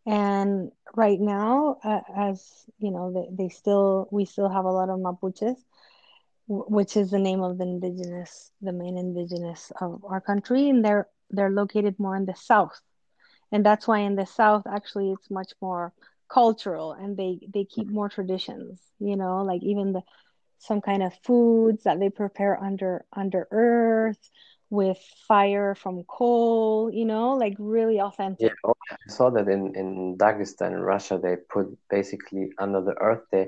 and 0.06 0.72
right 0.96 1.20
now, 1.20 1.78
uh, 1.84 2.02
as 2.16 2.66
you 2.80 2.92
know, 2.92 3.12
they, 3.14 3.44
they 3.46 3.50
still 3.50 4.08
we 4.12 4.26
still 4.26 4.50
have 4.50 4.66
a 4.66 4.72
lot 4.72 4.90
of 4.90 5.00
Mapuches, 5.00 5.58
which 6.48 6.96
is 6.98 7.12
the 7.12 7.20
name 7.20 7.42
of 7.42 7.58
the 7.58 7.64
indigenous, 7.64 8.52
the 8.62 8.72
main 8.74 8.98
indigenous 8.98 9.72
of 9.82 10.04
our 10.06 10.22
country, 10.22 10.70
and 10.70 10.84
they're 10.84 11.08
they're 11.30 11.52
located 11.52 11.96
more 12.00 12.16
in 12.16 12.26
the 12.26 12.36
south, 12.36 12.80
and 13.52 13.66
that's 13.66 13.88
why 13.88 14.00
in 14.00 14.16
the 14.16 14.26
south 14.26 14.64
actually 14.68 15.12
it's 15.12 15.30
much 15.30 15.54
more 15.62 15.94
cultural 16.32 16.92
and 16.94 17.18
they 17.18 17.40
they 17.54 17.64
keep 17.64 17.88
more 17.90 18.10
traditions 18.10 18.82
you 19.00 19.16
know 19.16 19.44
like 19.44 19.62
even 19.64 19.94
the 19.94 20.02
some 20.60 20.82
kind 20.82 21.04
of 21.04 21.14
foods 21.24 21.84
that 21.84 22.00
they 22.00 22.10
prepare 22.10 22.62
under 22.62 23.06
under 23.16 23.48
earth 23.52 24.30
with 24.70 24.98
fire 25.28 25.76
from 25.76 26.04
coal 26.04 26.92
you 26.92 27.06
know 27.06 27.36
like 27.36 27.56
really 27.60 28.00
authentic. 28.02 28.48
Yeah 28.48 28.56
oh, 28.66 28.74
i 28.92 28.96
saw 29.10 29.30
that 29.30 29.48
in 29.48 29.76
in 29.76 30.18
dagestan 30.18 30.74
in 30.74 30.82
russia 30.82 31.20
they 31.22 31.36
put 31.50 31.68
basically 31.90 32.50
under 32.60 32.82
the 32.82 32.96
earth 33.00 33.24
they 33.32 33.48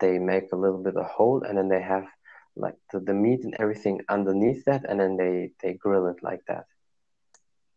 they 0.00 0.18
make 0.18 0.52
a 0.52 0.56
little 0.56 0.82
bit 0.82 0.96
of 0.96 1.06
hole 1.06 1.42
and 1.46 1.56
then 1.56 1.68
they 1.68 1.80
have 1.80 2.04
like 2.56 2.74
the, 2.92 3.00
the 3.00 3.14
meat 3.14 3.44
and 3.44 3.54
everything 3.58 4.00
underneath 4.08 4.64
that 4.66 4.84
and 4.88 5.00
then 5.00 5.16
they 5.16 5.50
they 5.62 5.72
grill 5.74 6.06
it 6.08 6.22
like 6.22 6.40
that. 6.48 6.64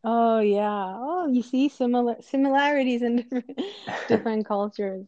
Oh 0.03 0.39
yeah. 0.39 0.95
Oh 0.97 1.27
you 1.31 1.41
see 1.41 1.69
similar 1.69 2.17
similarities 2.21 3.01
in 3.01 3.15
different 3.17 3.61
different 4.07 4.45
cultures 4.53 5.05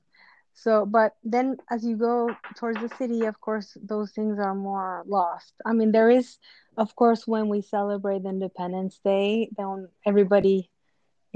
so, 0.58 0.86
but 0.86 1.16
then 1.24 1.58
as 1.70 1.86
you 1.86 1.96
go 1.96 2.30
towards 2.58 2.82
the 2.82 2.90
city, 2.98 3.26
of 3.26 3.40
course, 3.40 3.78
those 3.82 4.12
things 4.12 4.40
are 4.40 4.56
more 4.56 5.04
lost. 5.08 5.54
I 5.66 5.74
mean, 5.74 5.92
there 5.92 6.10
is, 6.10 6.38
of 6.78 6.96
course, 6.96 7.28
when 7.28 7.48
we 7.48 7.62
celebrate 7.62 8.26
Independence 8.26 9.00
Day, 9.04 9.50
then 9.58 9.88
everybody 10.06 10.70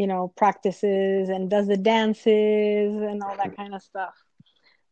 you 0.01 0.07
know, 0.07 0.33
practices 0.35 1.29
and 1.29 1.49
does 1.49 1.67
the 1.67 1.77
dances 1.77 2.95
and 2.95 3.21
all 3.21 3.35
that 3.37 3.55
kind 3.55 3.75
of 3.75 3.83
stuff. 3.83 4.15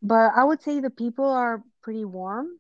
But 0.01 0.33
I 0.36 0.43
would 0.43 0.62
say 0.62 0.79
the 0.79 0.89
people 0.91 1.25
are 1.25 1.63
pretty 1.81 2.05
warm, 2.05 2.59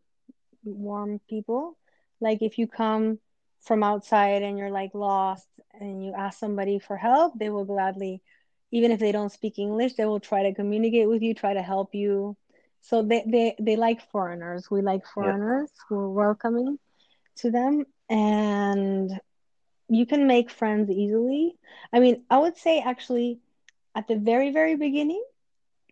warm 0.63 1.19
people. 1.29 1.77
Like 2.19 2.41
if 2.41 2.57
you 2.57 2.67
come 2.67 3.19
from 3.61 3.83
outside 3.83 4.41
and 4.41 4.57
you're 4.57 4.71
like 4.71 4.95
lost 4.95 5.47
and 5.79 6.03
you 6.03 6.13
ask 6.17 6.39
somebody 6.39 6.79
for 6.79 6.97
help, 6.97 7.37
they 7.37 7.49
will 7.49 7.65
gladly, 7.65 8.21
even 8.71 8.91
if 8.91 8.99
they 8.99 9.11
don't 9.11 9.31
speak 9.31 9.59
English, 9.59 9.93
they 9.93 10.05
will 10.05 10.19
try 10.19 10.43
to 10.43 10.53
communicate 10.53 11.09
with 11.09 11.21
you, 11.21 11.33
try 11.33 11.53
to 11.53 11.61
help 11.61 11.95
you. 11.95 12.35
So 12.81 13.01
they 13.03 13.23
they, 13.27 13.55
they 13.59 13.75
like 13.75 14.09
foreigners. 14.11 14.69
We 14.71 14.81
like 14.81 15.05
foreigners. 15.05 15.69
Yeah. 15.75 15.97
We're 15.97 16.09
welcoming 16.09 16.79
to 17.37 17.51
them. 17.51 17.85
And 18.09 19.11
you 19.89 20.05
can 20.05 20.27
make 20.27 20.49
friends 20.49 20.89
easily. 20.89 21.57
I 21.91 21.99
mean, 21.99 22.23
I 22.29 22.37
would 22.37 22.57
say 22.57 22.79
actually 22.79 23.39
at 23.95 24.07
the 24.07 24.15
very, 24.15 24.51
very 24.51 24.75
beginning, 24.75 25.23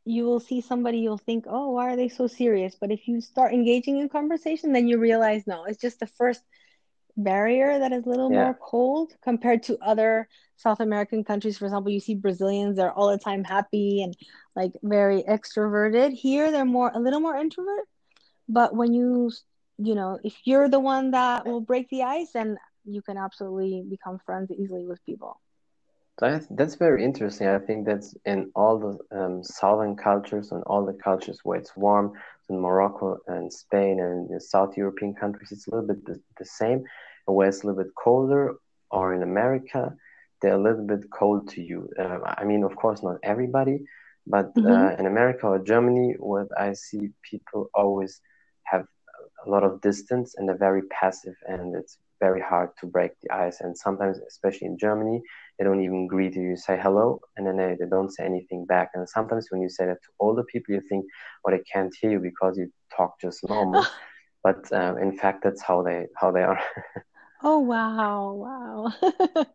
you 0.05 0.23
will 0.23 0.39
see 0.39 0.61
somebody, 0.61 0.99
you'll 0.99 1.17
think, 1.17 1.45
oh, 1.49 1.71
why 1.71 1.91
are 1.91 1.95
they 1.97 2.07
so 2.07 2.27
serious? 2.27 2.77
But 2.79 2.91
if 2.91 3.07
you 3.07 3.19
start 3.19 3.53
engaging 3.53 3.99
in 3.99 4.07
conversation, 4.07 4.71
then 4.71 4.87
you 4.87 4.99
realize, 4.99 5.45
no, 5.45 5.65
it's 5.65 5.81
just 5.81 5.99
the 5.99 6.07
first 6.07 6.41
barrier 7.17 7.79
that 7.79 7.91
is 7.91 8.05
a 8.05 8.09
little 8.09 8.31
yeah. 8.31 8.43
more 8.43 8.57
cold 8.61 9.13
compared 9.23 9.63
to 9.63 9.77
other 9.81 10.27
South 10.55 10.79
American 10.79 11.23
countries. 11.23 11.57
For 11.57 11.65
example, 11.65 11.91
you 11.91 11.99
see 11.99 12.15
Brazilians, 12.15 12.77
they're 12.77 12.93
all 12.93 13.11
the 13.11 13.17
time 13.17 13.43
happy 13.43 14.03
and 14.03 14.15
like 14.55 14.71
very 14.83 15.23
extroverted. 15.23 16.13
Here, 16.13 16.51
they're 16.51 16.65
more, 16.65 16.91
a 16.93 16.99
little 16.99 17.19
more 17.19 17.35
introvert. 17.35 17.85
But 18.47 18.75
when 18.75 18.93
you, 18.93 19.31
you 19.77 19.95
know, 19.95 20.19
if 20.23 20.35
you're 20.45 20.69
the 20.69 20.79
one 20.79 21.11
that 21.11 21.45
will 21.45 21.61
break 21.61 21.89
the 21.89 22.03
ice, 22.03 22.31
then 22.33 22.57
you 22.85 23.01
can 23.01 23.17
absolutely 23.17 23.83
become 23.87 24.19
friends 24.25 24.51
easily 24.51 24.85
with 24.85 25.05
people. 25.05 25.41
That's, 26.19 26.47
that's 26.49 26.75
very 26.75 27.03
interesting. 27.03 27.47
I 27.47 27.59
think 27.59 27.85
that's 27.85 28.15
in 28.25 28.49
all 28.55 28.79
the 28.79 29.17
um, 29.19 29.43
southern 29.43 29.95
cultures 29.95 30.51
and 30.51 30.63
all 30.63 30.83
the 30.83 30.93
cultures 30.93 31.41
where 31.43 31.59
it's 31.59 31.75
warm, 31.75 32.13
in 32.49 32.59
Morocco 32.59 33.17
and 33.27 33.51
Spain 33.51 33.99
and 33.99 34.41
South 34.41 34.77
European 34.77 35.13
countries, 35.13 35.51
it's 35.51 35.67
a 35.67 35.71
little 35.71 35.87
bit 35.87 36.05
the, 36.05 36.19
the 36.37 36.45
same. 36.45 36.83
Where 37.27 37.49
it's 37.49 37.63
a 37.63 37.67
little 37.67 37.83
bit 37.83 37.93
colder, 37.95 38.55
or 38.89 39.13
in 39.13 39.21
America, 39.23 39.93
they're 40.41 40.55
a 40.55 40.61
little 40.61 40.85
bit 40.85 41.09
cold 41.11 41.49
to 41.49 41.61
you. 41.61 41.89
Uh, 41.99 42.19
I 42.23 42.43
mean, 42.43 42.63
of 42.63 42.75
course, 42.75 43.03
not 43.03 43.17
everybody, 43.23 43.85
but 44.25 44.53
mm-hmm. 44.55 44.67
uh, 44.67 44.91
in 44.99 45.05
America 45.05 45.47
or 45.47 45.59
Germany, 45.59 46.15
what 46.19 46.47
I 46.57 46.73
see 46.73 47.09
people 47.29 47.69
always 47.73 48.21
have 48.63 48.85
a 49.45 49.49
lot 49.49 49.63
of 49.63 49.81
distance 49.81 50.35
and 50.37 50.47
they're 50.47 50.57
very 50.57 50.83
passive, 50.83 51.35
and 51.47 51.75
it's 51.75 51.97
very 52.19 52.41
hard 52.41 52.69
to 52.79 52.87
break 52.87 53.11
the 53.21 53.33
ice. 53.33 53.61
And 53.61 53.77
sometimes, 53.77 54.17
especially 54.27 54.67
in 54.67 54.77
Germany, 54.77 55.21
they 55.57 55.65
don't 55.65 55.83
even 55.83 56.07
greet 56.07 56.35
you. 56.35 56.41
You 56.41 56.57
say 56.57 56.79
hello, 56.81 57.19
and 57.35 57.45
then 57.45 57.57
they, 57.57 57.75
they 57.79 57.89
don't 57.89 58.11
say 58.11 58.25
anything 58.25 58.65
back. 58.65 58.91
And 58.93 59.07
sometimes 59.07 59.47
when 59.49 59.61
you 59.61 59.69
say 59.69 59.85
that 59.85 60.01
to 60.03 60.09
older 60.19 60.43
people, 60.43 60.75
you 60.75 60.81
think, 60.81 61.05
oh, 61.45 61.51
they 61.51 61.63
can't 61.71 61.93
hear 61.99 62.11
you 62.11 62.19
because 62.19 62.57
you 62.57 62.71
talk 62.95 63.19
just 63.19 63.47
normal. 63.47 63.85
but 64.43 64.71
um, 64.73 64.97
in 64.97 65.17
fact, 65.17 65.43
that's 65.43 65.61
how 65.61 65.81
they 65.83 66.07
how 66.15 66.31
they 66.31 66.43
are. 66.43 66.59
oh 67.43 67.59
wow, 67.59 68.33
wow. 68.33 68.93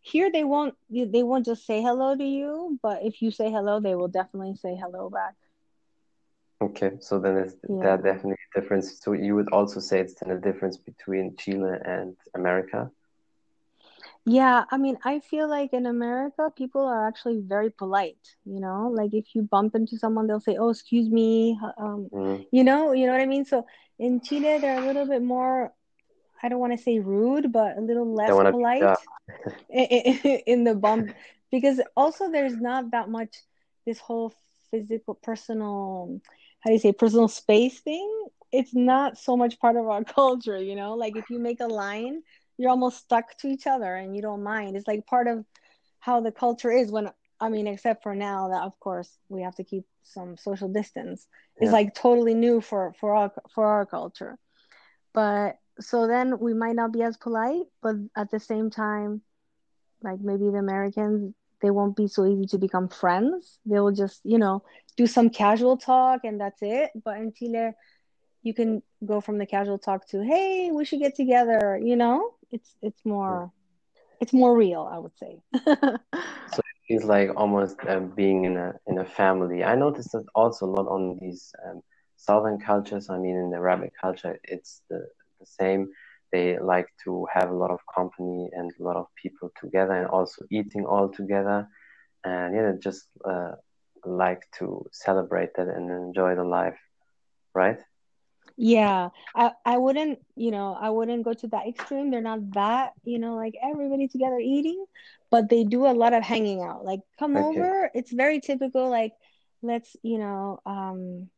Here 0.00 0.30
they 0.30 0.44
won't 0.44 0.74
they 0.90 1.22
won't 1.22 1.46
just 1.46 1.66
say 1.66 1.82
hello 1.82 2.16
to 2.16 2.24
you, 2.24 2.78
but 2.82 3.02
if 3.02 3.22
you 3.22 3.30
say 3.30 3.50
hello, 3.50 3.80
they 3.80 3.94
will 3.94 4.08
definitely 4.08 4.56
say 4.56 4.76
hello 4.76 5.10
back. 5.10 5.34
Okay, 6.62 6.92
so 7.00 7.18
then 7.18 7.36
is 7.36 7.56
yeah. 7.68 7.82
that 7.82 8.02
definitely 8.02 8.36
a 8.54 8.60
difference? 8.60 9.00
So 9.00 9.12
you 9.12 9.34
would 9.34 9.48
also 9.50 9.80
say 9.80 10.00
it's 10.00 10.14
then 10.14 10.36
a 10.36 10.40
difference 10.40 10.76
between 10.76 11.36
Chile 11.36 11.78
and 11.84 12.16
America? 12.34 12.90
Yeah, 14.26 14.64
I 14.70 14.78
mean, 14.78 14.96
I 15.04 15.20
feel 15.20 15.48
like 15.48 15.74
in 15.74 15.84
America, 15.84 16.50
people 16.56 16.86
are 16.86 17.06
actually 17.06 17.40
very 17.40 17.68
polite. 17.70 18.36
You 18.46 18.60
know, 18.60 18.90
like 18.94 19.12
if 19.12 19.34
you 19.34 19.42
bump 19.42 19.74
into 19.74 19.98
someone, 19.98 20.26
they'll 20.26 20.40
say, 20.40 20.56
"Oh, 20.56 20.70
excuse 20.70 21.10
me," 21.10 21.58
um, 21.76 22.08
mm. 22.10 22.46
you 22.50 22.64
know, 22.64 22.92
you 22.92 23.06
know 23.06 23.12
what 23.12 23.20
I 23.20 23.26
mean. 23.26 23.44
So 23.44 23.66
in 23.98 24.20
Chile, 24.20 24.58
they're 24.58 24.82
a 24.82 24.86
little 24.86 25.06
bit 25.06 25.22
more. 25.22 25.72
I 26.44 26.50
don't 26.50 26.60
want 26.60 26.76
to 26.76 26.82
say 26.82 26.98
rude, 26.98 27.52
but 27.52 27.78
a 27.78 27.80
little 27.80 28.14
less 28.14 28.30
polite 28.30 28.82
in 29.70 30.64
the 30.64 30.74
bump 30.74 31.14
because 31.50 31.80
also 31.96 32.30
there's 32.30 32.56
not 32.56 32.90
that 32.90 33.08
much 33.08 33.34
this 33.86 33.98
whole 33.98 34.34
physical, 34.70 35.14
personal 35.14 36.20
how 36.60 36.68
do 36.68 36.74
you 36.74 36.78
say 36.80 36.92
personal 36.92 37.28
space 37.28 37.80
thing. 37.80 38.26
It's 38.52 38.74
not 38.74 39.16
so 39.18 39.36
much 39.36 39.58
part 39.58 39.76
of 39.76 39.88
our 39.88 40.04
culture 40.20 40.58
you 40.60 40.76
know? 40.76 40.94
Like 40.94 41.16
if 41.16 41.30
you 41.30 41.38
make 41.38 41.60
a 41.60 41.66
line 41.66 42.22
you're 42.58 42.70
almost 42.70 42.98
stuck 42.98 43.36
to 43.38 43.48
each 43.48 43.66
other 43.66 43.96
and 43.96 44.14
you 44.14 44.20
don't 44.20 44.42
mind. 44.42 44.76
It's 44.76 44.86
like 44.86 45.06
part 45.06 45.26
of 45.26 45.44
how 45.98 46.20
the 46.20 46.30
culture 46.30 46.70
is 46.70 46.92
when 46.92 47.10
i 47.40 47.48
mean 47.48 47.66
except 47.66 48.02
for 48.02 48.14
now 48.14 48.48
that 48.48 48.62
of 48.62 48.78
course 48.78 49.18
we 49.28 49.42
have 49.42 49.56
to 49.56 49.64
keep 49.64 49.84
some 50.02 50.36
social 50.36 50.68
distance. 50.68 51.26
Yeah. 51.56 51.64
it's 51.64 51.72
like 51.72 51.94
totally 51.94 52.34
new 52.34 52.60
for 52.60 52.92
for 53.00 53.14
our 53.14 53.32
for 53.54 53.64
our 53.64 53.86
culture. 53.86 54.36
But 55.14 55.58
so 55.80 56.06
then 56.06 56.38
we 56.38 56.54
might 56.54 56.76
not 56.76 56.92
be 56.92 57.02
as 57.02 57.16
polite 57.16 57.64
but 57.82 57.96
at 58.16 58.30
the 58.30 58.40
same 58.40 58.70
time 58.70 59.20
like 60.02 60.20
maybe 60.20 60.50
the 60.50 60.58
americans 60.58 61.34
they 61.64 61.70
won't 61.70 61.96
be 61.96 62.06
so 62.06 62.26
easy 62.26 62.44
to 62.44 62.58
become 62.58 62.88
friends. 62.88 63.58
They 63.64 63.80
will 63.80 63.90
just, 63.90 64.20
you 64.22 64.36
know, 64.36 64.62
do 64.98 65.06
some 65.06 65.30
casual 65.30 65.78
talk 65.78 66.20
and 66.24 66.38
that's 66.38 66.60
it. 66.60 66.90
But 67.02 67.16
in 67.16 67.32
Chile, 67.32 67.70
you 68.42 68.52
can 68.52 68.82
go 69.06 69.22
from 69.22 69.38
the 69.38 69.46
casual 69.46 69.78
talk 69.78 70.06
to, 70.08 70.22
hey, 70.22 70.70
we 70.70 70.84
should 70.84 71.00
get 71.00 71.14
together. 71.14 71.80
You 71.82 71.96
know, 71.96 72.34
it's 72.50 72.76
it's 72.82 73.02
more, 73.04 73.50
it's 74.20 74.34
more 74.34 74.54
real, 74.54 74.86
I 74.94 74.98
would 74.98 75.16
say. 75.16 75.40
so 76.52 76.60
it's 76.88 77.06
like 77.06 77.30
almost 77.34 77.76
uh, 77.88 78.00
being 78.00 78.44
in 78.44 78.58
a 78.58 78.74
in 78.86 78.98
a 78.98 79.04
family. 79.06 79.64
I 79.64 79.74
noticed 79.74 80.12
that 80.12 80.26
also 80.34 80.66
a 80.66 80.72
lot 80.76 80.86
on 80.86 81.18
these 81.18 81.54
um, 81.64 81.80
southern 82.16 82.58
cultures. 82.60 83.08
I 83.08 83.16
mean, 83.16 83.36
in 83.36 83.48
the 83.50 83.56
Arabic 83.56 83.92
culture, 83.98 84.38
it's 84.44 84.82
the 84.90 85.06
the 85.44 85.64
same. 85.64 85.88
They 86.32 86.58
like 86.58 86.88
to 87.04 87.26
have 87.32 87.50
a 87.50 87.54
lot 87.62 87.70
of 87.70 87.80
company 87.94 88.50
and 88.52 88.72
a 88.72 88.82
lot 88.82 88.96
of 88.96 89.06
people 89.22 89.50
together 89.60 89.92
and 89.92 90.08
also 90.08 90.44
eating 90.50 90.84
all 90.84 91.08
together. 91.08 91.68
And 92.24 92.54
yeah 92.54 92.72
just 92.82 93.04
uh, 93.24 93.52
like 94.04 94.42
to 94.58 94.84
celebrate 94.92 95.50
that 95.56 95.68
and 95.68 95.90
enjoy 95.90 96.34
the 96.34 96.44
life 96.44 96.78
right? 97.54 97.78
Yeah. 98.56 99.08
I 99.34 99.52
i 99.64 99.78
wouldn't 99.78 100.18
you 100.36 100.50
know 100.50 100.76
i 100.78 100.90
wouldn't 100.90 101.24
go 101.24 101.32
to 101.32 101.48
that 101.48 101.66
extreme. 101.66 102.10
They're 102.10 102.20
not 102.20 102.50
that 102.52 102.92
you 103.04 103.18
know 103.18 103.34
like 103.36 103.54
everybody 103.62 104.08
together 104.08 104.38
eating 104.38 104.84
but 105.30 105.48
they 105.48 105.64
do 105.64 105.86
a 105.86 105.94
lot 106.02 106.12
of 106.12 106.22
hanging 106.22 106.60
out. 106.60 106.84
Like 106.84 107.00
come 107.18 107.36
okay. 107.36 107.46
over. 107.46 107.90
It's 107.94 108.12
very 108.12 108.40
typical. 108.40 108.88
Like 108.90 109.12
let's 109.62 109.96
you 110.02 110.18
know 110.18 110.60
um 110.66 111.30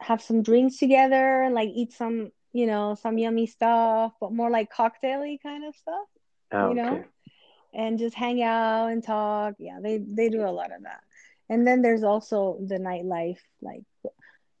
have 0.00 0.22
some 0.22 0.42
drinks 0.42 0.76
together 0.76 1.48
like 1.50 1.70
eat 1.74 1.92
some 1.92 2.30
you 2.56 2.66
know, 2.66 2.94
some 2.94 3.18
yummy 3.18 3.46
stuff, 3.46 4.12
but 4.18 4.32
more 4.32 4.50
like 4.50 4.72
cocktaily 4.72 5.36
kind 5.42 5.64
of 5.64 5.74
stuff. 5.76 6.08
Oh, 6.52 6.68
you 6.70 6.74
know, 6.76 6.92
okay. 6.94 7.04
and 7.74 7.98
just 7.98 8.16
hang 8.16 8.42
out 8.42 8.86
and 8.86 9.04
talk. 9.04 9.54
Yeah, 9.58 9.78
they 9.82 9.98
they 9.98 10.30
do 10.30 10.40
a 10.40 10.56
lot 10.58 10.74
of 10.74 10.82
that. 10.84 11.00
And 11.50 11.66
then 11.66 11.82
there's 11.82 12.02
also 12.02 12.58
the 12.66 12.78
nightlife, 12.78 13.42
like 13.60 13.82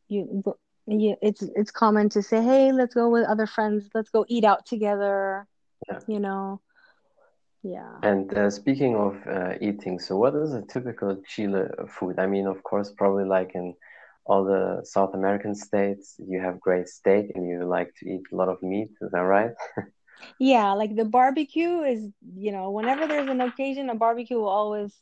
you, 0.08 0.44
you 0.86 1.16
it's 1.22 1.42
it's 1.42 1.70
common 1.70 2.10
to 2.10 2.22
say, 2.22 2.42
hey, 2.42 2.70
let's 2.70 2.94
go 2.94 3.08
with 3.08 3.24
other 3.26 3.46
friends, 3.46 3.88
let's 3.94 4.10
go 4.10 4.26
eat 4.28 4.44
out 4.44 4.66
together. 4.66 5.46
Yeah. 5.88 6.00
You 6.06 6.20
know, 6.20 6.60
yeah. 7.62 7.96
And 8.02 8.32
uh, 8.36 8.50
speaking 8.50 8.94
of 8.94 9.16
uh, 9.26 9.54
eating, 9.60 9.98
so 9.98 10.18
what 10.18 10.34
is 10.34 10.52
a 10.52 10.62
typical 10.62 11.16
Chile 11.26 11.68
food? 11.88 12.18
I 12.18 12.26
mean, 12.26 12.46
of 12.46 12.62
course, 12.62 12.92
probably 12.92 13.24
like 13.24 13.52
in 13.54 13.74
all 14.26 14.44
the 14.44 14.80
South 14.84 15.14
American 15.14 15.54
states, 15.54 16.16
you 16.18 16.40
have 16.40 16.60
great 16.60 16.88
steak 16.88 17.32
and 17.34 17.48
you 17.48 17.64
like 17.64 17.92
to 17.98 18.08
eat 18.08 18.22
a 18.32 18.36
lot 18.36 18.48
of 18.48 18.62
meat. 18.62 18.90
Is 19.00 19.10
that 19.12 19.20
right? 19.20 19.50
yeah, 20.38 20.72
like 20.72 20.96
the 20.96 21.04
barbecue 21.04 21.82
is, 21.82 22.08
you 22.36 22.52
know, 22.52 22.70
whenever 22.70 23.06
there's 23.06 23.28
an 23.28 23.40
occasion, 23.40 23.88
a 23.90 23.94
barbecue 23.94 24.36
will 24.36 24.48
always 24.48 24.92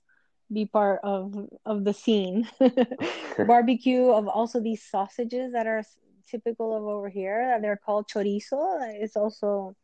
be 0.52 0.66
part 0.66 1.00
of 1.02 1.34
of 1.64 1.84
the 1.84 1.94
scene. 1.94 2.48
barbecue 3.46 4.10
of 4.10 4.28
also 4.28 4.60
these 4.60 4.82
sausages 4.82 5.52
that 5.52 5.66
are 5.66 5.82
typical 6.30 6.76
of 6.76 6.84
over 6.84 7.08
here. 7.08 7.58
They're 7.62 7.80
called 7.84 8.08
chorizo. 8.08 8.78
It's 9.00 9.16
also 9.16 9.74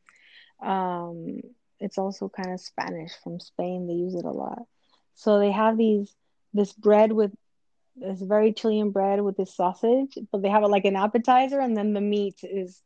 um 0.63 1.41
it's 1.79 1.97
also 1.97 2.29
kind 2.29 2.53
of 2.53 2.61
Spanish 2.61 3.13
from 3.25 3.41
Spain. 3.41 3.87
They 3.87 3.95
use 3.95 4.15
it 4.15 4.27
a 4.27 4.31
lot. 4.31 4.63
So 5.15 5.39
they 5.39 5.51
have 5.51 5.79
these 5.79 6.15
this 6.53 6.73
bread 6.73 7.13
with 7.13 7.33
it's 8.01 8.23
very 8.23 8.53
Chilean 8.53 8.91
bread 8.91 9.21
with 9.21 9.37
this 9.37 9.55
sausage, 9.55 10.17
but 10.33 10.43
they 10.43 10.49
have 10.49 10.63
it 10.63 10.69
like 10.69 10.85
an 10.85 10.97
appetizer, 10.97 11.61
and 11.61 11.77
then 11.77 11.93
the 11.93 12.01
meat 12.01 12.41
is 12.43 12.83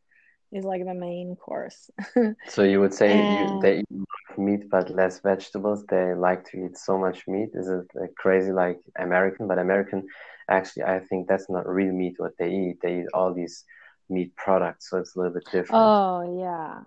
is 0.53 0.65
like 0.65 0.85
the 0.85 0.95
main 0.95 1.37
course. 1.37 1.91
so 2.49 2.63
you 2.63 2.81
would 2.81 2.95
say 2.95 3.13
and... 3.13 3.51
you, 3.51 3.61
they 3.61 3.79
eat 3.79 4.39
meat 4.39 4.71
but 4.71 4.95
less 4.95 5.21
vegetables. 5.21 5.85
They 5.87 6.15
like 6.15 6.49
to 6.51 6.67
eat 6.67 6.79
so 6.79 6.97
much 6.97 7.27
meat. 7.27 7.51
Is 7.55 7.69
it 7.69 7.87
like 7.95 8.15
crazy 8.17 8.53
like 8.53 8.79
American? 8.99 9.49
But 9.49 9.59
American, 9.59 10.07
actually, 10.49 10.85
I 10.85 11.01
think 11.01 11.29
that's 11.29 11.51
not 11.51 11.69
real 11.69 11.93
meat. 11.93 12.15
What 12.19 12.33
they 12.39 12.51
eat, 12.51 12.79
they 12.83 13.01
eat 13.01 13.07
all 13.13 13.35
these 13.35 13.65
meat 14.09 14.35
products, 14.37 14.91
so 14.91 14.99
it's 14.99 15.17
a 15.17 15.19
little 15.19 15.35
bit 15.35 15.45
different. 15.47 15.83
Oh 15.83 16.39
yeah. 16.41 16.81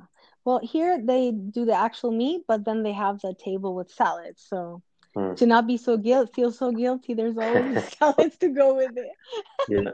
Well, 0.46 0.62
here 0.64 1.02
they 1.04 1.32
do 1.32 1.66
the 1.66 1.74
actual 1.74 2.12
meat, 2.12 2.44
but 2.48 2.64
then 2.64 2.84
they 2.84 2.94
have 2.94 3.20
the 3.20 3.36
table 3.38 3.76
with 3.76 3.92
salads. 3.92 4.46
So 4.48 4.82
hmm. 5.18 5.34
to 5.36 5.46
not 5.46 5.68
be 5.68 5.78
so 5.78 5.98
guilt, 5.98 6.34
feel 6.34 6.52
so 6.52 6.72
guilty. 6.72 7.14
There's 7.14 7.38
always 7.38 7.84
salads 7.98 8.38
to 8.38 8.50
go 8.50 8.76
with 8.76 8.92
it. 8.96 9.12
yeah, 9.70 9.92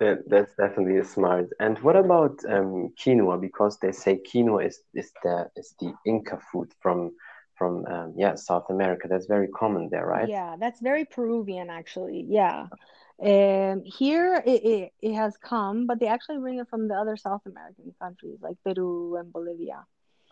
that, 0.00 0.28
that's 0.28 0.54
definitely 0.54 1.02
smart. 1.04 1.48
And 1.60 1.78
what 1.80 1.96
about 1.96 2.38
um, 2.48 2.92
quinoa? 2.98 3.40
Because 3.40 3.78
they 3.78 3.92
say 3.92 4.20
quinoa 4.28 4.66
is 4.66 4.80
is 4.94 5.12
the 5.22 5.50
is 5.56 5.74
the 5.80 5.92
Inca 6.06 6.38
food 6.50 6.72
from 6.80 7.12
from 7.56 7.84
um, 7.86 8.14
yeah 8.16 8.34
South 8.34 8.66
America. 8.70 9.06
That's 9.08 9.26
very 9.26 9.48
common 9.48 9.88
there, 9.90 10.06
right? 10.06 10.28
Yeah, 10.28 10.56
that's 10.58 10.80
very 10.80 11.04
Peruvian 11.04 11.70
actually. 11.70 12.26
Yeah. 12.28 12.66
Um, 13.22 13.84
here 13.84 14.42
it, 14.44 14.64
it, 14.64 14.92
it 15.00 15.14
has 15.14 15.36
come, 15.36 15.86
but 15.86 16.00
they 16.00 16.08
actually 16.08 16.38
bring 16.38 16.58
it 16.58 16.68
from 16.68 16.88
the 16.88 16.94
other 16.94 17.16
South 17.16 17.42
American 17.46 17.94
countries 18.02 18.38
like 18.42 18.56
Peru 18.64 19.16
and 19.16 19.32
Bolivia. 19.32 19.84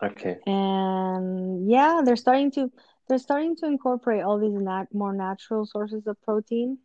Okay. 0.03 0.37
And 0.45 1.69
yeah, 1.69 2.01
they're 2.03 2.17
starting 2.17 2.51
to 2.51 2.71
they're 3.07 3.19
starting 3.19 3.55
to 3.57 3.65
incorporate 3.65 4.23
all 4.23 4.39
these 4.39 4.53
nat- 4.53 4.93
more 4.93 5.13
natural 5.13 5.65
sources 5.65 6.07
of 6.07 6.21
protein. 6.21 6.77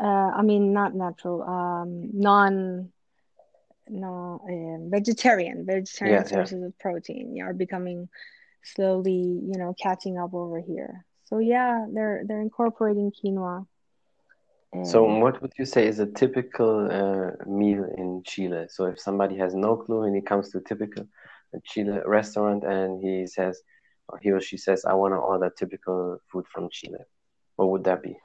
Uh, 0.00 0.06
I 0.06 0.42
mean, 0.42 0.72
not 0.72 0.94
natural, 0.94 1.42
um, 1.42 2.10
non, 2.12 2.90
no, 3.88 4.40
uh, 4.44 4.88
vegetarian, 4.88 5.66
vegetarian 5.66 6.22
yeah, 6.22 6.28
sources 6.28 6.60
yeah. 6.60 6.66
of 6.68 6.78
protein 6.78 7.40
are 7.42 7.52
becoming 7.52 8.08
slowly, 8.62 9.12
you 9.12 9.58
know, 9.58 9.74
catching 9.80 10.16
up 10.16 10.32
over 10.32 10.60
here. 10.60 11.04
So 11.24 11.38
yeah, 11.38 11.86
they're 11.92 12.22
they're 12.26 12.40
incorporating 12.40 13.12
quinoa. 13.12 13.66
So, 14.84 15.02
what 15.02 15.42
would 15.42 15.52
you 15.58 15.64
say 15.64 15.88
is 15.88 15.98
a 15.98 16.06
typical 16.06 16.86
uh, 16.90 17.44
meal 17.44 17.84
in 17.98 18.22
Chile? 18.24 18.66
So, 18.68 18.84
if 18.86 19.00
somebody 19.00 19.36
has 19.36 19.52
no 19.52 19.76
clue 19.76 20.02
and 20.02 20.14
he 20.14 20.22
comes 20.22 20.50
to 20.50 20.58
a 20.58 20.62
typical 20.62 21.06
Chile 21.64 21.98
restaurant 22.06 22.62
and 22.62 23.02
he 23.02 23.26
says, 23.26 23.60
he 24.20 24.30
or 24.30 24.40
she 24.40 24.56
says, 24.56 24.84
I 24.84 24.94
want 24.94 25.14
to 25.14 25.18
order 25.18 25.50
typical 25.50 26.18
food 26.30 26.46
from 26.52 26.68
Chile, 26.70 26.98
what 27.56 27.70
would 27.70 27.84
that 27.84 28.02
be? 28.02 28.16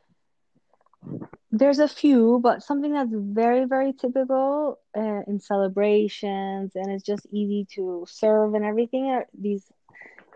There's 1.51 1.79
a 1.79 1.87
few, 1.87 2.39
but 2.41 2.63
something 2.63 2.93
that's 2.93 3.11
very, 3.13 3.65
very 3.65 3.93
typical 3.93 4.79
uh, 4.97 5.21
in 5.27 5.39
celebrations 5.39 6.71
and 6.75 6.91
it's 6.91 7.03
just 7.03 7.25
easy 7.31 7.67
to 7.75 8.05
serve 8.09 8.55
and 8.55 8.65
everything 8.65 9.05
are 9.05 9.25
these 9.39 9.63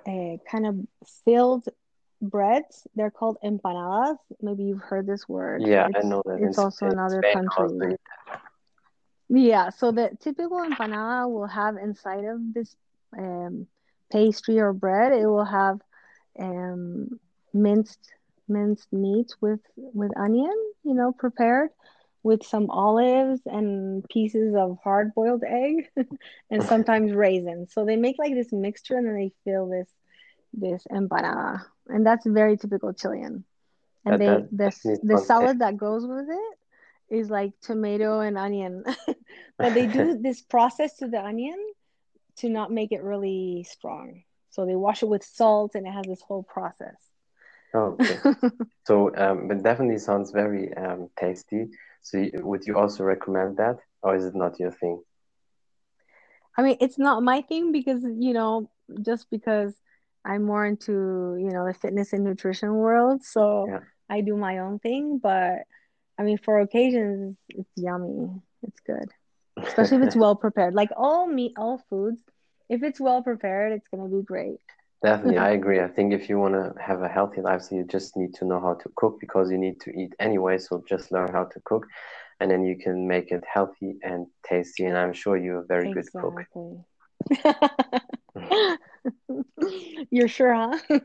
uh, 0.08 0.38
kind 0.50 0.66
of 0.66 0.76
filled 1.26 1.68
breads. 2.22 2.88
They're 2.96 3.12
called 3.12 3.38
empanadas. 3.44 4.18
Maybe 4.42 4.64
you've 4.64 4.82
heard 4.82 5.08
this 5.08 5.28
word. 5.28 5.62
Yeah, 5.62 5.88
it's, 5.88 6.06
I 6.06 6.08
know 6.08 6.22
that. 6.26 6.40
It's, 6.42 6.58
also 6.58 6.88
in 6.88 7.00
other 7.00 7.22
countries. 7.22 7.98
Yeah, 9.30 9.70
so 9.70 9.92
the 9.92 10.12
typical 10.20 10.58
empanada 10.58 11.30
will 11.30 11.48
have 11.48 11.78
inside 11.78 12.26
of 12.26 12.40
this 12.54 12.76
um, 13.18 13.68
pastry 14.12 14.60
or 14.60 14.74
bread, 14.74 15.12
it 15.14 15.26
will 15.26 15.46
have 15.46 15.80
um, 16.40 17.20
minced 17.54 18.00
minced 18.48 18.92
meat 18.92 19.32
with 19.42 19.60
with 19.76 20.12
onion, 20.18 20.56
you 20.84 20.94
know, 20.94 21.12
prepared 21.12 21.70
with 22.24 22.44
some 22.44 22.70
olives 22.70 23.42
and 23.46 24.04
pieces 24.10 24.56
of 24.56 24.78
hard 24.84 25.14
boiled 25.14 25.44
egg 25.48 25.90
and 26.52 26.64
sometimes 26.64 27.14
raisins. 27.14 27.74
So 27.74 27.86
they 27.86 27.96
make 27.96 28.18
like 28.20 28.34
this 28.34 28.52
mixture 28.52 28.98
and 28.98 29.08
then 29.08 29.16
they 29.16 29.32
fill 29.44 29.68
this 29.68 29.90
this 30.54 30.86
empanada, 30.92 31.62
and 31.88 32.06
that's 32.06 32.26
very 32.26 32.58
typical 32.58 32.94
Chilean. 32.94 33.44
And 34.06 34.20
that, 34.26 34.44
they 34.44 34.48
the 34.52 34.72
the 35.04 35.18
salad 35.18 35.60
that 35.60 35.78
goes 35.78 36.06
with 36.06 36.28
it 36.30 37.16
is 37.16 37.30
like 37.30 37.52
tomato 37.62 38.20
and 38.20 38.38
onion, 38.38 38.84
but 39.60 39.74
they 39.74 39.88
do 39.88 40.18
this 40.22 40.42
process 40.42 40.98
to 40.98 41.08
the 41.08 41.24
onion 41.24 41.58
to 42.40 42.50
not 42.50 42.72
make 42.72 42.92
it 42.92 43.04
really 43.04 43.66
strong. 43.70 44.24
So 44.50 44.66
they 44.66 44.76
wash 44.76 45.04
it 45.04 45.10
with 45.10 45.24
salt, 45.24 45.76
and 45.76 45.86
it 45.86 45.92
has 45.92 46.06
this 46.06 46.22
whole 46.22 46.44
process. 46.44 46.98
Oh, 47.74 47.98
okay. 48.00 48.18
so 48.88 49.16
um, 49.16 49.52
it 49.52 49.64
definitely 49.64 50.00
sounds 50.00 50.32
very 50.32 50.74
um, 50.74 51.10
tasty. 51.20 51.68
So 52.02 52.26
would 52.36 52.66
you 52.66 52.78
also 52.78 53.04
recommend 53.04 53.58
that, 53.58 53.78
or 54.02 54.16
is 54.16 54.26
it 54.26 54.36
not 54.36 54.60
your 54.60 54.72
thing? 54.72 55.02
I 56.58 56.64
mean, 56.64 56.78
it's 56.82 56.98
not 56.98 57.24
my 57.24 57.42
thing 57.42 57.72
because 57.72 58.04
you 58.04 58.34
know, 58.34 58.70
just 59.02 59.30
because 59.30 59.74
I'm 60.26 60.44
more 60.44 60.66
into 60.66 61.38
you 61.40 61.52
know 61.52 61.66
the 61.66 61.74
fitness 61.74 62.14
and 62.14 62.24
nutrition 62.24 62.74
world, 62.74 63.24
so 63.24 63.68
yeah. 63.68 63.80
I 64.10 64.22
do 64.22 64.36
my 64.36 64.60
own 64.60 64.80
thing. 64.80 65.20
But 65.22 65.60
I 66.18 66.24
mean, 66.24 66.38
for 66.38 66.60
occasions, 66.60 67.38
it's 67.50 67.72
yummy. 67.76 68.30
It's 68.64 68.80
good, 68.82 69.10
especially 69.68 69.98
if 69.98 70.04
it's 70.04 70.16
well 70.16 70.36
prepared. 70.36 70.74
Like 70.74 70.90
all 70.96 71.28
meat, 71.28 71.54
all 71.58 71.84
foods, 71.90 72.22
if 72.70 72.84
it's 72.84 73.00
well 73.00 73.24
prepared, 73.24 73.74
it's 73.74 73.88
gonna 73.88 74.10
be 74.10 74.24
great. 74.24 74.60
Definitely, 75.02 75.38
I 75.38 75.52
agree. 75.52 75.80
I 75.80 75.88
think 75.88 76.14
if 76.14 76.28
you 76.28 76.38
want 76.40 76.56
to 76.56 76.74
have 76.82 77.02
a 77.02 77.08
healthy 77.08 77.40
lifestyle, 77.42 77.80
you 77.80 77.86
just 77.86 78.18
need 78.18 78.34
to 78.36 78.46
know 78.46 78.60
how 78.60 78.74
to 78.74 78.90
cook 78.98 79.18
because 79.22 79.50
you 79.50 79.58
need 79.58 79.80
to 79.82 79.92
eat 79.92 80.14
anyway. 80.20 80.58
So 80.58 80.84
just 80.88 81.12
learn 81.12 81.32
how 81.32 81.46
to 81.46 81.60
cook, 81.64 81.88
and 82.42 82.52
then 82.52 82.66
you 82.66 82.78
can 82.78 83.08
make 83.08 83.32
it 83.32 83.46
healthy 83.52 83.98
and 84.04 84.28
tasty. 84.46 84.86
And 84.86 84.98
I'm 84.98 85.14
sure 85.14 85.38
you're 85.38 85.62
a 85.62 85.66
very 85.66 85.92
exactly. 85.92 86.22
good 86.22 86.22
cook. 86.22 86.42
You're 90.12 90.28
sure, 90.28 90.54
huh? 90.54 90.78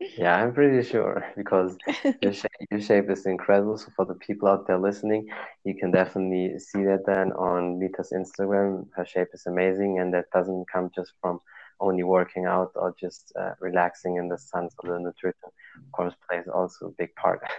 yeah, 0.00 0.36
I'm 0.36 0.52
pretty 0.52 0.86
sure 0.88 1.24
because 1.36 1.76
your 2.22 2.32
shape, 2.32 2.50
your 2.70 2.80
shape 2.80 3.10
is 3.10 3.26
incredible. 3.26 3.76
So 3.76 3.90
for 3.96 4.04
the 4.04 4.14
people 4.14 4.48
out 4.48 4.66
there 4.66 4.78
listening, 4.78 5.28
you 5.64 5.74
can 5.74 5.90
definitely 5.90 6.58
see 6.58 6.84
that 6.84 7.04
then 7.06 7.32
on 7.32 7.80
Bita's 7.80 8.12
Instagram. 8.12 8.88
Her 8.94 9.04
shape 9.04 9.28
is 9.32 9.46
amazing, 9.46 9.98
and 9.98 10.14
that 10.14 10.26
doesn't 10.32 10.66
come 10.72 10.90
just 10.94 11.12
from 11.20 11.40
only 11.80 12.02
working 12.02 12.46
out 12.46 12.72
or 12.74 12.94
just 12.98 13.32
uh, 13.38 13.52
relaxing 13.60 14.16
in 14.16 14.28
the 14.28 14.38
sun. 14.38 14.68
So 14.70 14.88
the 14.88 14.98
nutrition, 14.98 15.50
of 15.76 15.92
course, 15.92 16.14
plays 16.28 16.46
also 16.52 16.86
a 16.86 16.92
big 16.98 17.14
part. 17.14 17.40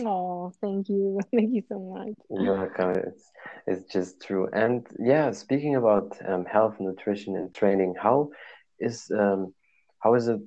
Oh, 0.00 0.52
thank 0.60 0.90
you. 0.90 1.18
Thank 1.34 1.54
you 1.54 1.62
so 1.70 1.78
much. 1.78 2.14
You're 2.28 2.54
welcome. 2.54 2.90
It's, 2.90 3.30
it's 3.66 3.90
just 3.90 4.20
true. 4.20 4.46
And 4.52 4.86
yeah, 4.98 5.30
speaking 5.30 5.76
about 5.76 6.18
um, 6.28 6.44
health, 6.44 6.74
nutrition, 6.80 7.36
and 7.36 7.54
training, 7.54 7.94
how 7.98 8.30
is 8.78 9.10
um, 9.16 9.54
how 10.00 10.14
is 10.14 10.28
it 10.28 10.40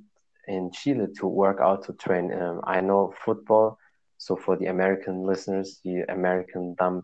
in 0.50 0.72
Chile 0.72 1.08
to 1.20 1.28
work 1.28 1.60
out 1.62 1.86
to 1.86 1.94
train? 1.94 2.34
Um, 2.34 2.62
I 2.66 2.82
know 2.82 3.14
football. 3.26 3.78
So 4.18 4.36
for 4.36 4.58
the 4.58 4.66
American 4.66 5.24
listeners, 5.24 5.80
the 5.86 6.04
American 6.10 6.76
dumb 6.78 7.04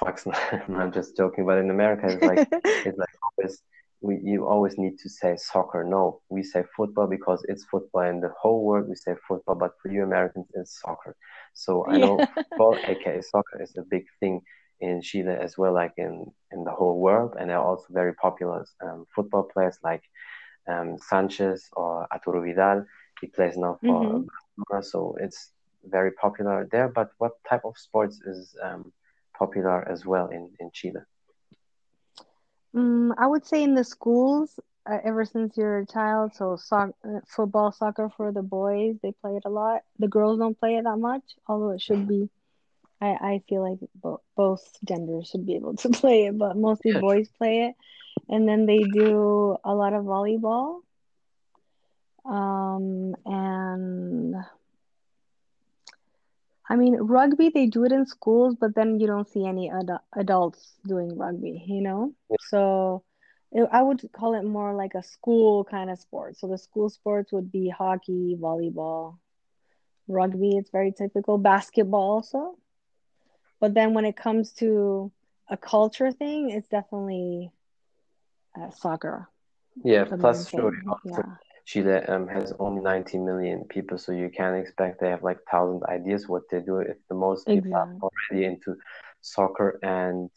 fucks. 0.00 0.22
I'm 0.68 0.92
just 0.92 1.16
joking, 1.16 1.44
but 1.46 1.58
in 1.58 1.70
America, 1.70 2.06
it's 2.06 2.22
like 2.22 2.48
it's 2.86 2.98
like 2.98 3.16
always 3.26 3.62
we 4.00 4.20
you 4.22 4.46
always 4.46 4.78
need 4.78 4.98
to 4.98 5.08
say 5.08 5.36
soccer. 5.36 5.82
No, 5.82 6.20
we 6.28 6.42
say 6.42 6.62
football 6.76 7.06
because 7.06 7.44
it's 7.48 7.64
football 7.64 8.02
in 8.02 8.20
the 8.20 8.32
whole 8.40 8.62
world. 8.64 8.88
We 8.88 8.94
say 8.94 9.14
football, 9.26 9.56
but 9.56 9.72
for 9.82 9.90
you 9.90 10.02
Americans, 10.04 10.46
it's 10.54 10.80
soccer. 10.80 11.16
So 11.54 11.86
I 11.86 11.98
know 11.98 12.18
football, 12.34 12.76
aka 12.86 13.20
soccer, 13.22 13.60
is 13.60 13.74
a 13.76 13.82
big 13.82 14.04
thing 14.20 14.42
in 14.80 15.02
Chile 15.02 15.34
as 15.34 15.58
well, 15.58 15.74
like 15.74 15.94
in 15.96 16.26
in 16.52 16.64
the 16.64 16.70
whole 16.70 17.00
world, 17.00 17.34
and 17.38 17.50
there 17.50 17.58
are 17.58 17.66
also 17.66 17.86
very 17.90 18.14
popular 18.14 18.64
um, 18.84 19.06
football 19.14 19.48
players 19.52 19.78
like 19.82 20.04
um, 20.68 20.98
Sanchez 20.98 21.68
or 21.72 22.06
Arturo 22.12 22.42
Vidal. 22.42 22.84
He 23.20 23.28
plays 23.28 23.56
now 23.56 23.78
for 23.86 24.02
mm-hmm. 24.02 24.26
Barcelona, 24.68 24.82
so 24.82 25.16
it's 25.20 25.52
very 25.84 26.12
popular 26.12 26.68
there. 26.70 26.88
But 26.88 27.10
what 27.18 27.32
type 27.48 27.64
of 27.64 27.76
sports 27.78 28.20
is 28.26 28.54
um, 28.62 28.92
popular 29.38 29.86
as 29.88 30.04
well 30.06 30.28
in 30.28 30.50
in 30.60 30.70
Chile? 30.72 31.00
Um, 32.74 33.14
I 33.18 33.26
would 33.26 33.46
say 33.46 33.62
in 33.62 33.74
the 33.74 33.84
schools, 33.84 34.58
uh, 34.88 34.98
ever 35.04 35.24
since 35.24 35.56
you're 35.56 35.78
a 35.78 35.86
child. 35.86 36.34
So, 36.34 36.56
so- 36.56 36.94
uh, 37.04 37.20
football, 37.26 37.72
soccer 37.72 38.08
for 38.16 38.32
the 38.32 38.42
boys, 38.42 38.96
they 39.02 39.12
play 39.12 39.36
it 39.36 39.44
a 39.44 39.50
lot. 39.50 39.82
The 39.98 40.08
girls 40.08 40.38
don't 40.38 40.58
play 40.58 40.76
it 40.76 40.84
that 40.84 40.98
much, 40.98 41.24
although 41.46 41.70
it 41.70 41.80
should 41.82 42.06
be. 42.08 42.28
I, 43.00 43.08
I 43.08 43.42
feel 43.48 43.62
like 43.68 43.78
bo- 43.94 44.22
both 44.36 44.62
genders 44.84 45.28
should 45.28 45.46
be 45.46 45.56
able 45.56 45.76
to 45.76 45.88
play 46.00 46.26
it, 46.26 46.38
but 46.38 46.56
mostly 46.56 46.92
boys 47.00 47.28
play 47.38 47.66
it. 47.68 47.74
And 48.28 48.48
then 48.48 48.66
they 48.66 48.78
do 48.78 49.56
a 49.64 49.74
lot 49.74 49.92
of 49.94 50.04
volleyball. 50.04 50.80
Um, 52.24 53.14
and 53.24 54.34
I 56.68 56.76
mean, 56.76 56.96
rugby, 56.96 57.48
they 57.50 57.66
do 57.66 57.84
it 57.84 57.92
in 57.92 58.06
schools, 58.06 58.54
but 58.54 58.74
then 58.74 59.00
you 59.00 59.06
don't 59.06 59.28
see 59.28 59.46
any 59.46 59.70
ad- 59.70 60.00
adults 60.14 60.78
doing 60.86 61.16
rugby, 61.16 61.64
you 61.66 61.80
know? 61.80 62.14
Yeah. 62.30 62.36
So 62.50 63.04
it, 63.52 63.68
I 63.72 63.82
would 63.82 64.10
call 64.12 64.34
it 64.34 64.44
more 64.44 64.74
like 64.74 64.94
a 64.94 65.02
school 65.02 65.64
kind 65.64 65.90
of 65.90 65.98
sport. 65.98 66.36
So 66.36 66.46
the 66.46 66.58
school 66.58 66.90
sports 66.90 67.32
would 67.32 67.50
be 67.50 67.68
hockey, 67.68 68.36
volleyball, 68.40 69.18
rugby, 70.08 70.56
it's 70.56 70.70
very 70.70 70.92
typical, 70.92 71.38
basketball 71.38 72.10
also. 72.16 72.58
But 73.60 73.74
then 73.74 73.94
when 73.94 74.04
it 74.04 74.16
comes 74.16 74.52
to 74.54 75.12
a 75.48 75.56
culture 75.56 76.10
thing, 76.12 76.50
it's 76.50 76.68
definitely 76.68 77.50
uh, 78.60 78.70
soccer. 78.70 79.28
Yeah, 79.84 80.04
plus 80.04 80.48
sure. 80.48 80.72
Yeah. 81.04 81.22
Chile 81.68 81.96
um, 82.08 82.26
has 82.28 82.54
only 82.58 82.80
90 82.80 83.18
million 83.18 83.64
people, 83.64 83.98
so 83.98 84.12
you 84.12 84.30
can't 84.30 84.56
expect 84.56 85.00
they 85.00 85.10
have 85.10 85.22
like 85.22 85.38
thousand 85.50 85.82
ideas 85.84 86.26
what 86.26 86.44
they 86.50 86.60
do. 86.60 86.78
If 86.78 86.96
the 87.10 87.14
most 87.14 87.46
people 87.46 87.70
exactly. 87.70 87.98
are 88.00 88.10
already 88.10 88.46
into 88.46 88.76
soccer, 89.20 89.78
and 89.82 90.30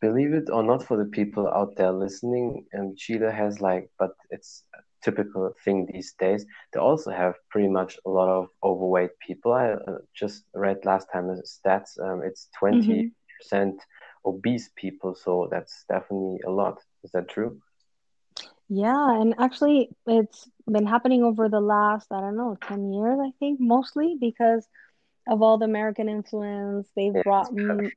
believe 0.00 0.32
it 0.34 0.50
or 0.50 0.64
not, 0.64 0.82
for 0.82 0.96
the 0.96 1.04
people 1.04 1.46
out 1.46 1.76
there 1.76 1.92
listening, 1.92 2.66
um, 2.76 2.94
Chile 2.96 3.30
has 3.30 3.60
like, 3.60 3.90
but 3.96 4.10
it's 4.30 4.64
a 4.74 4.80
typical 5.04 5.54
thing 5.64 5.86
these 5.86 6.14
days. 6.18 6.44
They 6.72 6.80
also 6.80 7.12
have 7.12 7.34
pretty 7.48 7.68
much 7.68 7.96
a 8.04 8.10
lot 8.10 8.28
of 8.28 8.48
overweight 8.64 9.16
people. 9.24 9.52
I 9.52 9.68
uh, 9.70 9.98
just 10.16 10.46
read 10.52 10.84
last 10.84 11.06
time 11.12 11.28
the 11.28 11.46
stats. 11.46 11.96
Um, 12.02 12.22
it's 12.24 12.48
20 12.58 12.80
mm-hmm. 12.80 13.06
percent 13.38 13.80
obese 14.24 14.70
people, 14.74 15.14
so 15.14 15.46
that's 15.48 15.84
definitely 15.88 16.40
a 16.44 16.50
lot. 16.50 16.82
Is 17.06 17.12
that 17.12 17.28
true? 17.28 17.62
Yeah, 18.68 19.20
and 19.20 19.34
actually, 19.38 19.90
it's 20.06 20.48
been 20.66 20.86
happening 20.86 21.22
over 21.22 21.48
the 21.48 21.60
last, 21.60 22.08
I 22.12 22.20
don't 22.20 22.36
know, 22.36 22.56
10 22.66 22.92
years, 22.92 23.18
I 23.22 23.30
think, 23.38 23.60
mostly 23.60 24.16
because 24.20 24.66
of 25.28 25.42
all 25.42 25.58
the 25.58 25.66
American 25.66 26.08
influence. 26.08 26.88
They've 26.96 27.12
yeah, 27.14 27.22
brought 27.22 27.50
m- 27.52 27.92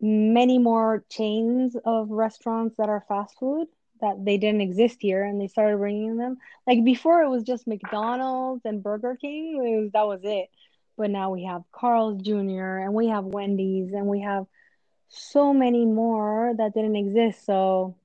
many 0.00 0.58
more 0.58 1.04
chains 1.10 1.76
of 1.84 2.10
restaurants 2.10 2.76
that 2.76 2.88
are 2.90 3.04
fast 3.08 3.38
food 3.38 3.68
that 4.00 4.24
they 4.24 4.36
didn't 4.38 4.62
exist 4.62 4.98
here 5.00 5.24
and 5.24 5.40
they 5.40 5.48
started 5.48 5.78
bringing 5.78 6.16
them. 6.18 6.38
Like 6.66 6.84
before, 6.84 7.22
it 7.22 7.30
was 7.30 7.44
just 7.44 7.66
McDonald's 7.66 8.64
and 8.64 8.82
Burger 8.82 9.16
King, 9.20 9.56
was, 9.58 9.92
that 9.92 10.06
was 10.06 10.20
it. 10.24 10.50
But 10.98 11.10
now 11.10 11.30
we 11.30 11.44
have 11.44 11.62
Carl's 11.72 12.20
Jr. 12.22 12.78
and 12.78 12.94
we 12.94 13.08
have 13.08 13.24
Wendy's 13.24 13.92
and 13.92 14.06
we 14.06 14.20
have 14.20 14.46
so 15.08 15.52
many 15.54 15.86
more 15.86 16.52
that 16.56 16.74
didn't 16.74 16.96
exist. 16.96 17.44
So 17.46 17.96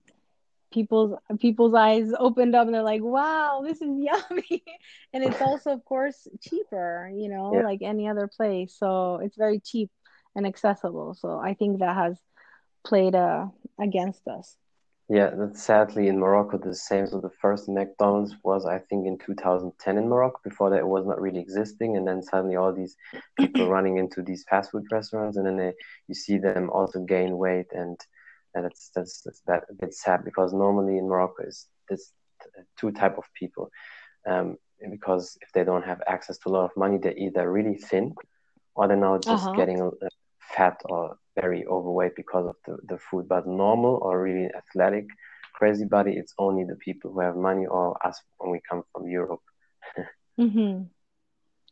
people's 0.75 1.17
people's 1.39 1.73
eyes 1.73 2.11
opened 2.19 2.53
up 2.53 2.67
and 2.67 2.75
they're 2.75 2.83
like, 2.83 3.01
"Wow, 3.01 3.63
this 3.65 3.81
is 3.81 3.89
yummy," 3.97 4.63
and 5.13 5.23
it's 5.23 5.41
also, 5.41 5.71
of 5.71 5.83
course, 5.85 6.27
cheaper. 6.41 7.09
You 7.11 7.29
know, 7.29 7.55
yeah. 7.55 7.63
like 7.63 7.81
any 7.81 8.07
other 8.07 8.27
place. 8.27 8.75
So 8.77 9.15
it's 9.23 9.37
very 9.37 9.59
cheap 9.59 9.89
and 10.35 10.45
accessible. 10.45 11.15
So 11.15 11.39
I 11.39 11.55
think 11.55 11.79
that 11.79 11.95
has 11.95 12.19
played 12.85 13.15
uh, 13.15 13.47
against 13.79 14.27
us. 14.27 14.55
Yeah, 15.07 15.29
that's 15.37 15.61
sadly 15.63 16.07
in 16.07 16.19
Morocco 16.19 16.57
the 16.57 16.73
same. 16.73 17.05
So 17.07 17.21
the 17.21 17.37
first 17.41 17.69
McDonald's 17.69 18.35
was, 18.43 18.65
I 18.65 18.79
think, 18.79 19.05
in 19.05 19.19
2010 19.19 19.97
in 19.99 20.09
Morocco. 20.09 20.39
Before 20.43 20.71
that, 20.71 20.79
it 20.79 20.87
was 20.87 21.05
not 21.05 21.21
really 21.21 21.39
existing, 21.39 21.95
and 21.95 22.07
then 22.07 22.23
suddenly 22.23 22.55
all 22.55 22.73
these 22.73 22.95
people 23.39 23.69
running 23.75 23.97
into 23.97 24.23
these 24.23 24.45
fast 24.49 24.71
food 24.71 24.85
restaurants, 24.91 25.37
and 25.37 25.45
then 25.45 25.57
they, 25.57 25.73
you 26.07 26.15
see 26.15 26.39
them 26.39 26.71
also 26.71 26.99
gain 27.01 27.37
weight, 27.37 27.67
and 27.71 27.99
and 28.55 28.65
it's 28.65 28.89
that's, 28.95 29.21
that's 29.21 29.41
that 29.47 29.63
a 29.69 29.73
bit 29.73 29.93
sad 29.93 30.23
because 30.23 30.53
normally 30.53 30.97
in 30.97 31.07
Morocco 31.07 31.43
is 31.43 31.67
this 31.89 32.11
two 32.79 32.91
type 32.91 33.17
of 33.17 33.25
people, 33.37 33.69
um, 34.27 34.57
because 34.89 35.37
if 35.41 35.51
they 35.53 35.63
don't 35.63 35.85
have 35.85 36.01
access 36.07 36.37
to 36.39 36.49
a 36.49 36.51
lot 36.51 36.65
of 36.65 36.71
money, 36.77 36.97
they're 36.97 37.17
either 37.17 37.51
really 37.51 37.75
thin, 37.75 38.15
or 38.73 38.87
they're 38.87 38.97
now 38.97 39.17
just 39.17 39.45
uh-huh. 39.45 39.55
getting 39.55 39.91
fat 40.39 40.81
or 40.85 41.17
very 41.39 41.65
overweight 41.65 42.15
because 42.15 42.47
of 42.47 42.55
the, 42.65 42.77
the 42.87 42.97
food. 42.97 43.27
But 43.27 43.47
normal 43.47 43.99
or 44.01 44.21
really 44.21 44.49
athletic, 44.55 45.07
crazy 45.53 45.85
body, 45.85 46.13
it's 46.13 46.33
only 46.37 46.63
the 46.63 46.75
people 46.75 47.11
who 47.11 47.19
have 47.19 47.35
money 47.35 47.65
or 47.65 47.97
us 48.05 48.21
when 48.37 48.51
we 48.51 48.61
come 48.69 48.83
from 48.91 49.07
Europe. 49.07 49.41
mm-hmm. 50.39 50.83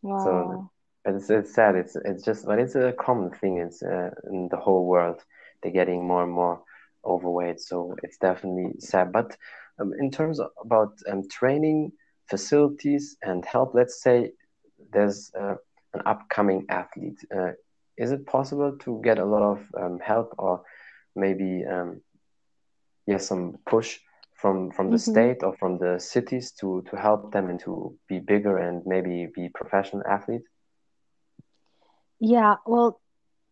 Wow. 0.05 0.17
So 0.25 0.69
it's, 1.05 1.29
it's 1.29 1.55
sad. 1.55 1.75
It's 1.75 1.95
it's 1.95 2.25
just, 2.25 2.45
but 2.45 2.59
it's 2.59 2.75
a 2.75 2.91
common 2.91 3.31
thing. 3.31 3.59
It's 3.59 3.81
uh, 3.81 4.09
in 4.29 4.49
the 4.51 4.57
whole 4.57 4.85
world. 4.85 5.21
They're 5.61 5.71
getting 5.71 6.05
more 6.05 6.23
and 6.23 6.31
more 6.33 6.61
overweight. 7.05 7.59
So 7.59 7.95
it's 8.03 8.17
definitely 8.17 8.79
sad. 8.79 9.11
But 9.11 9.35
um, 9.79 9.93
in 9.99 10.11
terms 10.11 10.39
of 10.39 10.51
about 10.59 10.93
um, 11.09 11.27
training 11.29 11.91
facilities 12.29 13.17
and 13.21 13.45
help, 13.45 13.73
let's 13.73 14.01
say 14.01 14.31
there's 14.91 15.31
uh, 15.39 15.55
an 15.93 16.01
upcoming 16.05 16.65
athlete. 16.69 17.19
Uh, 17.35 17.51
is 17.97 18.11
it 18.11 18.25
possible 18.25 18.75
to 18.79 19.01
get 19.03 19.19
a 19.19 19.25
lot 19.25 19.43
of 19.43 19.65
um, 19.79 19.99
help 19.99 20.33
or 20.37 20.63
maybe 21.15 21.63
um, 21.65 22.01
yeah 23.05 23.17
some 23.17 23.57
push 23.65 23.99
from 24.33 24.71
from 24.71 24.89
the 24.89 24.97
mm-hmm. 24.97 25.11
state 25.11 25.43
or 25.43 25.55
from 25.57 25.77
the 25.77 25.99
cities 25.99 26.51
to 26.51 26.83
to 26.89 26.95
help 26.95 27.31
them 27.31 27.49
and 27.49 27.59
to 27.59 27.97
be 28.07 28.19
bigger 28.19 28.57
and 28.57 28.85
maybe 28.85 29.27
be 29.33 29.49
professional 29.49 30.03
athletes 30.09 30.47
yeah 32.19 32.55
well 32.65 32.99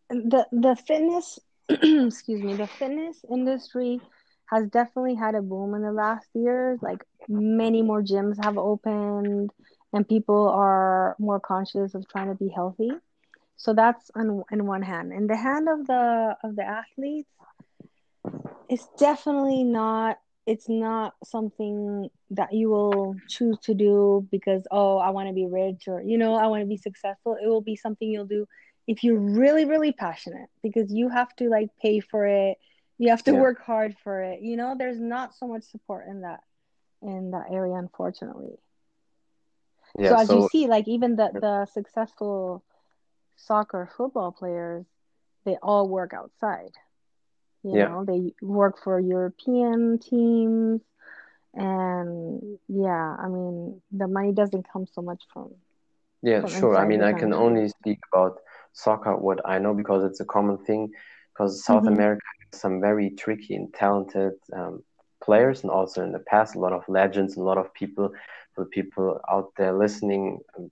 the 0.09 0.45
the 0.51 0.75
fitness 0.75 1.39
excuse 1.69 2.41
me 2.41 2.55
the 2.55 2.67
fitness 2.67 3.23
industry 3.31 3.99
has 4.51 4.67
definitely 4.67 5.15
had 5.15 5.35
a 5.35 5.41
boom 5.41 5.73
in 5.73 5.81
the 5.81 5.91
last 5.91 6.27
years 6.33 6.79
like 6.81 7.03
many 7.29 7.81
more 7.81 8.01
gyms 8.01 8.43
have 8.43 8.57
opened 8.57 9.49
and 9.93 10.07
people 10.07 10.49
are 10.49 11.15
more 11.19 11.39
conscious 11.39 11.95
of 11.95 12.07
trying 12.07 12.27
to 12.29 12.35
be 12.35 12.49
healthy. 12.49 12.91
So 13.57 13.73
that's 13.73 14.09
on 14.15 14.43
in 14.51 14.65
one 14.65 14.81
hand. 14.81 15.13
In 15.13 15.27
the 15.27 15.35
hand 15.35 15.67
of 15.69 15.85
the 15.85 16.35
of 16.43 16.55
the 16.55 16.63
athletes 16.63 17.29
it's 18.69 18.87
definitely 18.97 19.63
not 19.63 20.17
it's 20.47 20.69
not 20.69 21.13
something 21.23 22.09
that 22.31 22.53
you 22.53 22.69
will 22.69 23.15
choose 23.27 23.57
to 23.59 23.73
do 23.73 24.27
because 24.31 24.63
oh 24.71 24.97
i 24.97 25.09
want 25.09 25.27
to 25.27 25.33
be 25.33 25.45
rich 25.45 25.83
or 25.87 26.01
you 26.01 26.17
know 26.17 26.35
i 26.35 26.47
want 26.47 26.61
to 26.61 26.67
be 26.67 26.77
successful. 26.77 27.37
It 27.41 27.47
will 27.47 27.61
be 27.61 27.75
something 27.75 28.09
you'll 28.09 28.25
do 28.25 28.47
if 28.87 29.03
you're 29.03 29.19
really 29.19 29.65
really 29.65 29.91
passionate 29.91 30.49
because 30.63 30.91
you 30.91 31.09
have 31.09 31.33
to 31.37 31.49
like 31.49 31.69
pay 31.81 31.99
for 31.99 32.25
it. 32.25 32.57
You 32.97 33.09
have 33.09 33.23
to 33.23 33.31
yeah. 33.31 33.39
work 33.39 33.63
hard 33.63 33.95
for 34.03 34.21
it. 34.21 34.41
You 34.41 34.57
know 34.57 34.75
there's 34.77 34.99
not 34.99 35.35
so 35.35 35.47
much 35.47 35.63
support 35.63 36.07
in 36.07 36.21
that 36.21 36.41
in 37.01 37.31
that 37.31 37.45
area 37.51 37.75
unfortunately. 37.75 38.57
Yeah, 39.97 40.09
so 40.09 40.19
as 40.19 40.27
so, 40.27 40.35
you 40.37 40.49
see 40.51 40.67
like 40.67 40.87
even 40.87 41.15
the 41.15 41.29
the 41.33 41.65
successful 41.73 42.63
soccer 43.35 43.89
football 43.97 44.31
players 44.31 44.85
they 45.45 45.57
all 45.61 45.87
work 45.87 46.13
outside. 46.13 46.71
You 47.63 47.77
yeah. 47.77 47.87
know 47.87 48.05
they 48.05 48.33
work 48.41 48.81
for 48.83 48.99
european 48.99 49.99
teams. 49.99 50.81
And 51.53 52.59
yeah 52.69 53.15
i 53.19 53.27
mean 53.27 53.81
the 53.91 54.07
money 54.07 54.31
doesn't 54.31 54.65
come 54.71 54.85
so 54.87 55.01
much 55.01 55.21
from 55.33 55.51
yeah 56.21 56.39
from 56.39 56.49
sure. 56.49 56.77
I 56.77 56.87
mean 56.87 57.03
i 57.03 57.11
can 57.11 57.33
only 57.33 57.67
speak 57.67 57.99
about 58.13 58.39
soccer 58.73 59.15
what 59.15 59.39
i 59.45 59.57
know 59.59 59.73
because 59.73 60.03
it's 60.03 60.19
a 60.19 60.25
common 60.25 60.57
thing 60.57 60.89
because 61.33 61.63
south 61.63 61.83
mm-hmm. 61.83 61.93
america 61.93 62.21
has 62.51 62.59
some 62.61 62.81
very 62.81 63.11
tricky 63.11 63.55
and 63.55 63.73
talented 63.73 64.33
um, 64.53 64.83
players 65.23 65.61
and 65.61 65.71
also 65.71 66.03
in 66.03 66.11
the 66.11 66.19
past 66.19 66.55
a 66.55 66.59
lot 66.59 66.73
of 66.73 66.83
legends 66.87 67.37
a 67.37 67.41
lot 67.41 67.57
of 67.57 67.73
people 67.73 68.11
for 68.55 68.65
people 68.65 69.19
out 69.29 69.51
there 69.57 69.73
listening 69.73 70.39
um, 70.57 70.71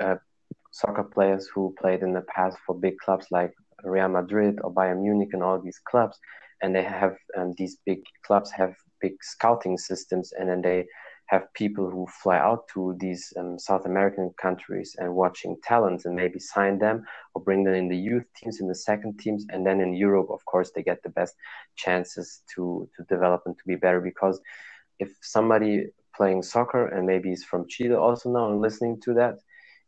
uh, 0.00 0.16
soccer 0.70 1.04
players 1.04 1.48
who 1.52 1.74
played 1.80 2.02
in 2.02 2.12
the 2.12 2.22
past 2.22 2.56
for 2.64 2.74
big 2.74 2.96
clubs 2.98 3.26
like 3.30 3.52
Real 3.84 4.08
Madrid 4.08 4.58
or 4.62 4.72
Bayern 4.72 5.02
Munich 5.02 5.30
and 5.32 5.42
all 5.42 5.60
these 5.60 5.80
clubs, 5.84 6.18
and 6.62 6.74
they 6.74 6.82
have 6.82 7.16
um, 7.36 7.54
these 7.56 7.78
big 7.86 8.02
clubs 8.24 8.50
have 8.50 8.74
big 9.00 9.14
scouting 9.22 9.78
systems, 9.78 10.32
and 10.32 10.48
then 10.48 10.62
they 10.62 10.86
have 11.30 11.52
people 11.54 11.88
who 11.88 12.06
fly 12.22 12.38
out 12.38 12.66
to 12.74 12.96
these 12.98 13.32
um, 13.38 13.56
South 13.56 13.86
American 13.86 14.34
countries 14.36 14.96
and 14.98 15.14
watching 15.14 15.56
talents 15.62 16.04
and 16.04 16.16
maybe 16.16 16.40
sign 16.40 16.78
them 16.78 17.04
or 17.34 17.42
bring 17.42 17.62
them 17.62 17.74
in 17.74 17.88
the 17.88 17.96
youth 17.96 18.24
teams, 18.36 18.60
in 18.60 18.66
the 18.66 18.74
second 18.74 19.18
teams, 19.20 19.46
and 19.50 19.64
then 19.64 19.80
in 19.80 19.94
Europe, 19.94 20.28
of 20.30 20.44
course, 20.44 20.72
they 20.72 20.82
get 20.82 21.00
the 21.04 21.14
best 21.20 21.34
chances 21.76 22.42
to 22.52 22.88
to 22.96 23.04
develop 23.14 23.42
and 23.46 23.56
to 23.58 23.64
be 23.66 23.76
better. 23.76 24.00
Because 24.00 24.40
if 24.98 25.10
somebody 25.22 25.72
playing 26.16 26.42
soccer 26.42 26.88
and 26.88 27.06
maybe 27.06 27.30
is 27.32 27.44
from 27.44 27.68
Chile 27.68 27.94
also 27.94 28.26
now 28.30 28.50
and 28.50 28.60
listening 28.60 29.00
to 29.04 29.14
that 29.14 29.36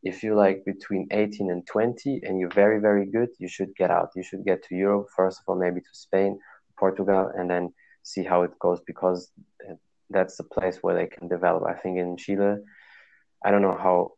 if 0.04 0.22
you're 0.22 0.42
like 0.46 0.64
between 0.64 1.06
18 1.12 1.50
and 1.50 1.64
20 1.66 2.22
and 2.24 2.38
you're 2.38 2.56
very 2.62 2.80
very 2.80 3.06
good 3.06 3.28
you 3.38 3.48
should 3.48 3.72
get 3.76 3.90
out. 3.90 4.10
You 4.16 4.24
should 4.28 4.44
get 4.44 4.62
to 4.64 4.74
europe 4.74 5.08
first 5.16 5.38
of 5.40 5.44
all 5.46 5.58
maybe 5.64 5.80
to 5.80 5.92
spain 5.92 6.38
portugal 6.78 7.30
and 7.36 7.50
then 7.50 7.72
see 8.02 8.22
how 8.22 8.42
it 8.42 8.58
goes. 8.58 8.80
Because 8.86 9.30
that's 10.12 10.36
the 10.36 10.44
place 10.44 10.78
where 10.82 10.94
they 10.94 11.06
can 11.06 11.28
develop 11.28 11.62
i 11.68 11.74
think 11.74 11.98
in 11.98 12.16
chile 12.16 12.56
i 13.44 13.50
don't 13.50 13.62
know 13.62 13.76
how 13.76 14.12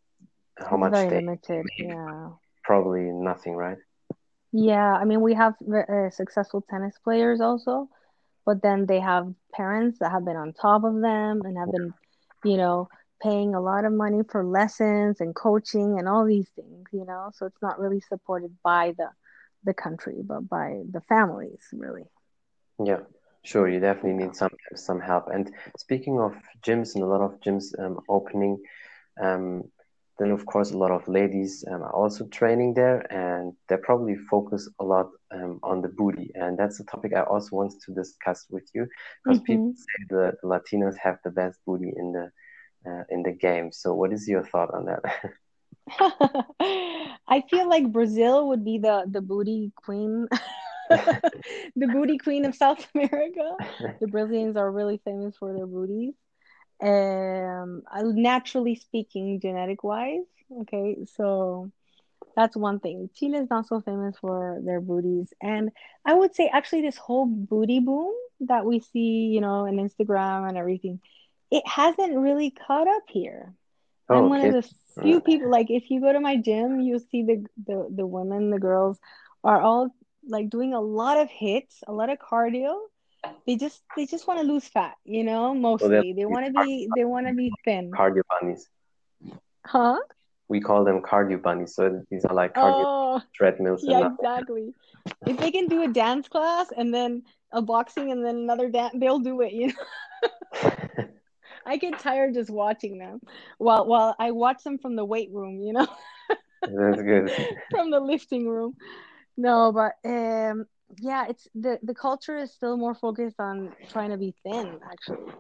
how 0.59 0.77
much 0.77 0.93
very 0.93 1.11
they 1.11 1.21
limited 1.21 1.67
yeah 1.79 2.29
probably 2.65 3.03
nothing 3.13 3.55
right 3.55 3.79
yeah 4.53 4.93
i 4.95 5.05
mean 5.05 5.21
we 5.21 5.35
have 5.35 5.55
uh, 5.75 6.11
successful 6.11 6.65
tennis 6.71 6.95
players 7.03 7.41
also 7.41 7.89
but 8.47 8.63
then 8.63 8.87
they 8.87 9.01
have 9.01 9.27
parents 9.53 9.99
that 10.01 10.11
have 10.11 10.25
been 10.25 10.37
on 10.37 10.53
top 10.53 10.85
of 10.85 11.01
them 11.01 11.41
and 11.45 11.57
have 11.59 11.71
been 11.71 11.93
you 12.45 12.57
know 12.57 12.89
paying 13.23 13.55
a 13.55 13.61
lot 13.61 13.85
of 13.85 13.93
money 13.93 14.21
for 14.31 14.45
lessons 14.45 15.21
and 15.21 15.35
coaching 15.35 15.99
and 15.99 16.09
all 16.09 16.27
these 16.27 16.49
things, 16.55 16.87
you 16.93 17.05
know. 17.07 17.31
So 17.35 17.47
it's 17.47 17.63
not 17.63 17.81
really 17.81 18.01
supported 18.01 18.55
by 18.63 18.95
the 18.97 19.09
the 19.65 19.75
country, 19.75 20.17
but 20.23 20.49
by 20.49 20.83
the 20.91 21.01
families, 21.03 21.63
really. 21.73 22.05
Yeah, 22.85 23.01
sure. 23.45 23.69
You 23.69 23.81
definitely 23.81 24.25
need 24.25 24.35
some 24.35 24.51
some 24.75 25.01
help. 25.01 25.29
And 25.33 25.51
speaking 25.79 26.19
of 26.21 26.35
gyms 26.67 26.95
and 26.95 27.05
a 27.05 27.07
lot 27.07 27.21
of 27.21 27.41
gyms 27.41 27.67
um, 27.79 28.01
opening, 28.09 28.59
um, 29.21 29.65
then 30.19 30.31
of 30.31 30.47
course 30.47 30.71
a 30.71 30.79
lot 30.79 30.91
of 30.91 31.07
ladies 31.09 31.65
um, 31.71 31.83
are 31.83 31.95
also 31.95 32.27
training 32.27 32.75
there, 32.75 33.01
and 33.13 33.53
they 33.69 33.77
probably 33.77 34.17
focus 34.17 34.69
a 34.81 34.85
lot 34.85 35.11
um, 35.31 35.61
on 35.63 35.83
the 35.83 35.89
booty, 35.89 36.31
and 36.35 36.59
that's 36.59 36.81
a 36.81 36.85
topic 36.85 37.13
I 37.15 37.23
also 37.23 37.57
want 37.57 37.75
to 37.87 37.95
discuss 37.95 38.47
with 38.51 38.69
you 38.75 38.87
because 39.25 39.39
mm-hmm. 39.41 39.53
people 39.53 39.75
say 39.77 40.05
the, 40.09 40.33
the 40.43 40.49
Latinos 40.49 40.97
have 40.99 41.19
the 41.25 41.31
best 41.31 41.59
booty 41.67 41.93
in 41.97 42.13
the 42.13 42.31
uh, 42.87 43.05
in 43.11 43.23
the 43.23 43.33
game. 43.33 43.73
So, 43.73 43.95
what 43.95 44.13
is 44.13 44.29
your 44.29 44.45
thought 44.45 44.73
on 44.75 44.87
that? 44.87 45.03
I 47.29 47.43
feel 47.51 47.69
like 47.69 47.93
Brazil 47.93 48.49
would 48.49 48.65
be 48.65 48.79
the 48.79 49.05
the 49.11 49.21
booty 49.21 49.73
queen, 49.77 50.29
the 51.77 51.87
booty 51.89 52.19
queen 52.19 52.45
of 52.45 52.55
South 52.55 52.87
America. 52.95 53.57
The 54.01 54.09
Brazilians 54.09 54.57
are 54.57 54.71
really 54.71 55.01
famous 55.05 55.37
for 55.37 55.53
their 55.55 55.67
booties, 55.67 56.15
um 56.83 57.83
naturally 58.15 58.75
speaking 58.77 59.41
genetic 59.41 59.83
wise 59.85 60.27
okay 60.61 60.97
so 61.17 61.71
that's 62.37 62.57
one 62.57 62.81
thing. 62.81 63.11
Chile 63.15 63.39
is 63.39 63.51
not 63.51 63.67
so 63.69 63.81
famous 63.81 64.17
for 64.19 64.61
their 64.65 64.81
booties. 64.81 65.33
And 65.41 65.71
i 66.05 66.15
would 66.15 66.35
say 66.35 66.51
actually 66.53 66.83
this 66.83 66.97
whole 66.97 67.27
booty 67.27 67.81
boom 67.81 68.13
that 68.41 68.65
we 68.65 68.81
see 68.81 69.31
you 69.35 69.41
know 69.41 69.65
in 69.67 69.77
instagram 69.77 70.49
and 70.49 70.57
everything 70.59 71.01
it 71.51 71.67
hasn't 71.67 72.17
really 72.17 72.51
caught 72.51 72.89
up 72.89 73.05
here. 73.09 73.55
Oh, 74.09 74.17
i'm 74.19 74.29
one 74.29 74.41
of 74.41 74.51
the 74.53 74.63
few 75.03 75.21
people 75.21 75.51
like 75.51 75.71
if 75.71 75.91
you 75.91 76.01
go 76.01 76.13
to 76.13 76.21
my 76.21 76.37
gym 76.37 76.81
you'll 76.81 77.01
see 77.01 77.23
the 77.23 77.45
the, 77.67 77.89
the 77.95 78.07
women 78.07 78.51
the 78.51 78.59
girls 78.59 78.99
are 79.45 79.61
all 79.61 79.95
like 80.29 80.51
doing 80.51 80.75
a 80.75 80.81
lot 80.81 81.19
of 81.19 81.31
hits 81.31 81.83
a 81.87 81.93
lot 81.93 82.11
of 82.11 82.19
cardio 82.19 82.77
they 83.47 83.57
just 83.57 83.83
they 83.97 84.07
just 84.07 84.27
want 84.27 84.41
to 84.41 84.47
lose 84.47 84.67
fat 84.67 84.95
you 85.05 85.25
know 85.25 85.53
So 85.53 85.61
mostly. 85.61 86.13
They 86.13 86.25
want 86.25 86.47
to 86.47 86.65
be 86.65 86.89
they 86.97 87.05
want 87.05 87.27
to 87.27 87.35
be 87.35 87.53
thin. 87.65 87.91
Cardio 87.91 88.23
bunnies. 88.29 88.69
huh? 89.65 89.99
We 90.49 90.61
call 90.61 90.85
them 90.85 91.01
cardio 91.01 91.41
bunnies. 91.41 91.75
So 91.75 92.03
these 92.11 92.25
are 92.25 92.35
like 92.35 92.55
cardio 92.55 92.85
oh. 92.85 93.23
treadmills 93.35 93.85
yeah 93.85 94.09
exactly. 94.13 94.75
If 95.27 95.39
they 95.39 95.51
can 95.51 95.69
do 95.69 95.83
a 95.83 95.89
dance 95.89 96.29
class 96.29 96.69
and 96.77 96.93
then 96.93 97.23
a 97.53 97.63
boxing 97.63 98.11
and 98.11 98.25
then 98.25 98.37
another 98.37 98.69
dance 98.69 98.95
they'll 98.99 99.21
do 99.21 99.41
it 99.41 99.53
you 99.53 99.69
know? 99.69 100.71
I 101.67 101.79
get 101.79 101.99
tired 101.99 102.35
just 102.35 102.51
watching 102.51 102.99
them 102.99 103.21
while 103.57 103.87
while 103.87 104.15
i 104.19 104.33
watch 104.33 104.63
them 104.65 104.77
from 104.77 104.97
the 104.97 105.05
weight 105.05 105.31
room 105.33 105.63
you 105.63 105.73
know? 105.73 105.87
That's 106.61 107.03
good. 107.03 107.31
from 107.71 107.91
the 107.91 108.01
lifting 108.01 108.47
room 108.47 108.77
no 109.37 109.73
but 109.73 109.95
um 110.09 110.67
yeah 110.99 111.27
it's 111.29 111.49
the 111.55 111.79
the 111.83 111.95
culture 111.95 112.37
is 112.39 112.53
still 112.53 112.77
more 112.77 112.95
focused 112.95 113.41
on 113.41 113.73
trying 113.89 114.11
to 114.11 114.19
be 114.19 114.35
thin 114.45 114.79
actually. 114.91 115.33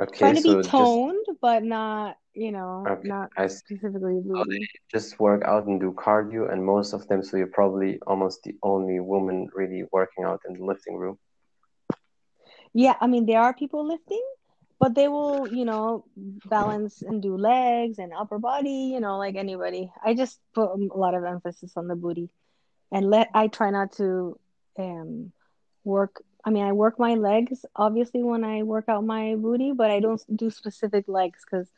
Okay, 0.00 0.18
trying 0.18 0.36
to 0.36 0.42
be 0.42 0.54
so 0.54 0.62
just 0.62 1.00
toned 1.02 1.26
but 1.40 1.62
not 1.62 2.16
you 2.34 2.52
know 2.52 2.90
okay, 2.90 3.02
not 3.02 3.30
I 3.36 3.46
specifically 3.48 4.20
So 4.34 4.44
just 4.90 5.18
work 5.20 5.42
out 5.44 5.66
and 5.66 5.80
do 5.80 5.92
cardio, 5.92 6.50
and 6.52 6.64
most 6.64 6.92
of 6.92 7.06
them, 7.08 7.22
so 7.22 7.36
you're 7.36 7.46
probably 7.46 7.98
almost 8.06 8.42
the 8.44 8.56
only 8.62 9.00
woman 9.00 9.48
really 9.54 9.84
working 9.92 10.24
out 10.24 10.40
in 10.48 10.54
the 10.58 10.64
lifting 10.64 10.96
room. 10.96 11.18
yeah 12.72 12.94
i 13.00 13.06
mean 13.06 13.26
there 13.26 13.40
are 13.40 13.54
people 13.54 13.86
lifting 13.86 14.22
but 14.78 14.94
they 14.94 15.08
will 15.08 15.48
you 15.48 15.64
know 15.64 16.04
balance 16.44 17.02
and 17.02 17.22
do 17.22 17.36
legs 17.36 17.98
and 17.98 18.12
upper 18.12 18.38
body 18.38 18.90
you 18.94 19.00
know 19.00 19.18
like 19.18 19.36
anybody. 19.36 19.90
I 20.04 20.14
just 20.14 20.40
put 20.54 20.68
a 20.70 20.98
lot 20.98 21.14
of 21.14 21.24
emphasis 21.24 21.72
on 21.76 21.88
the 21.88 21.96
booty 21.96 22.30
and 22.92 23.10
let 23.10 23.28
i 23.34 23.46
try 23.46 23.70
not 23.70 23.92
to 23.92 24.38
um 24.78 25.32
work 25.84 26.22
i 26.44 26.50
mean 26.50 26.64
i 26.64 26.72
work 26.72 26.98
my 26.98 27.14
legs 27.14 27.64
obviously 27.76 28.22
when 28.22 28.44
i 28.44 28.62
work 28.62 28.84
out 28.88 29.04
my 29.04 29.34
booty 29.36 29.72
but 29.72 29.90
i 29.90 30.00
don't 30.00 30.22
do 30.36 30.50
specific 30.50 31.04
legs 31.08 31.40
because 31.44 31.68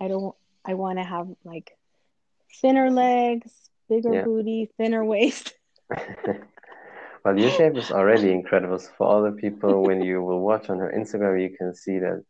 i 0.00 0.08
don't 0.08 0.34
i 0.64 0.74
want 0.74 0.98
to 0.98 1.04
have 1.04 1.28
like 1.44 1.76
thinner 2.60 2.90
legs 2.90 3.50
bigger 3.88 4.14
Yeah. 4.14 4.24
booty 4.24 4.70
thinner 4.76 5.04
waist 5.04 5.54
Well, 7.24 7.38
your 7.38 7.50
shape 7.50 7.76
is 7.76 7.90
already 7.90 8.30
incredible. 8.32 8.78
So 8.78 8.90
for 8.96 9.18
other 9.18 9.32
people, 9.32 9.82
when 9.82 10.00
you 10.02 10.22
will 10.22 10.40
watch 10.40 10.70
on 10.70 10.78
her 10.78 10.92
Instagram, 10.96 11.42
you 11.42 11.54
can 11.56 11.74
see 11.74 11.98
that 11.98 12.22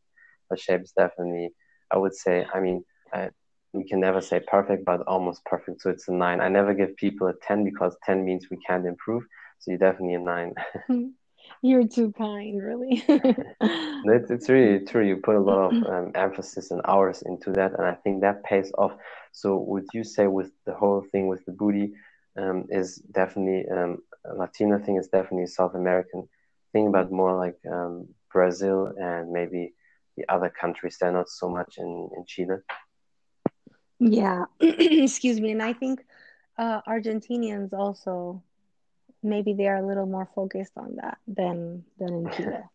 her 0.50 0.56
shape 0.56 0.82
is 0.82 0.92
definitely, 0.92 1.50
I 1.92 1.98
would 1.98 2.14
say, 2.14 2.46
I 2.52 2.60
mean, 2.60 2.84
I, 3.12 3.30
we 3.72 3.84
can 3.84 4.00
never 4.00 4.20
say 4.20 4.40
perfect, 4.40 4.84
but 4.84 5.02
almost 5.06 5.44
perfect. 5.44 5.82
So 5.82 5.90
it's 5.90 6.08
a 6.08 6.12
nine. 6.12 6.40
I 6.40 6.48
never 6.48 6.74
give 6.74 6.96
people 6.96 7.28
a 7.28 7.34
10 7.46 7.64
because 7.64 7.96
10 8.04 8.24
means 8.24 8.46
we 8.50 8.58
can't 8.66 8.86
improve. 8.86 9.24
So 9.58 9.70
you're 9.70 9.78
definitely 9.78 10.14
a 10.14 10.20
nine. 10.20 10.54
you're 11.62 11.86
too 11.86 12.12
kind 12.12 12.62
really 12.62 13.02
It's, 14.04 14.30
it's 14.30 14.48
really 14.48 14.84
true. 14.84 15.06
You 15.06 15.16
put 15.16 15.36
a 15.36 15.40
lot 15.40 15.72
of 15.72 15.88
um, 15.88 16.12
emphasis 16.14 16.70
and 16.70 16.80
hours 16.84 17.22
into 17.22 17.50
that, 17.52 17.72
and 17.76 17.86
I 17.86 17.94
think 17.94 18.20
that 18.20 18.44
pays 18.44 18.72
off. 18.78 18.92
So 19.32 19.56
would 19.56 19.86
you 19.92 20.04
say 20.04 20.26
with 20.26 20.50
the 20.66 20.74
whole 20.74 21.04
thing 21.12 21.26
with 21.26 21.44
the 21.44 21.52
booty 21.52 21.92
um, 22.38 22.66
is 22.70 22.96
definitely 22.96 23.68
um, 23.70 23.98
a 24.24 24.34
Latina 24.34 24.78
thing 24.78 24.96
is 24.96 25.08
definitely 25.08 25.44
a 25.44 25.48
South 25.48 25.74
American 25.74 26.28
thing, 26.72 26.92
but 26.92 27.10
more 27.10 27.36
like 27.36 27.58
um, 27.70 28.08
Brazil 28.32 28.92
and 28.96 29.32
maybe 29.32 29.74
the 30.16 30.24
other 30.28 30.48
countries. 30.48 30.96
They're 31.00 31.12
not 31.12 31.28
so 31.28 31.48
much 31.48 31.74
in, 31.78 32.10
in 32.16 32.24
Chile. 32.26 32.56
Yeah, 34.00 34.44
excuse 34.60 35.40
me. 35.40 35.52
And 35.52 35.62
I 35.62 35.72
think 35.72 36.04
uh, 36.56 36.80
Argentinians 36.82 37.72
also 37.72 38.42
maybe 39.22 39.52
they 39.52 39.66
are 39.66 39.76
a 39.76 39.86
little 39.86 40.06
more 40.06 40.28
focused 40.34 40.72
on 40.76 40.96
that 40.96 41.18
than 41.26 41.84
than 41.98 42.14
in 42.14 42.30
Chile. 42.32 42.62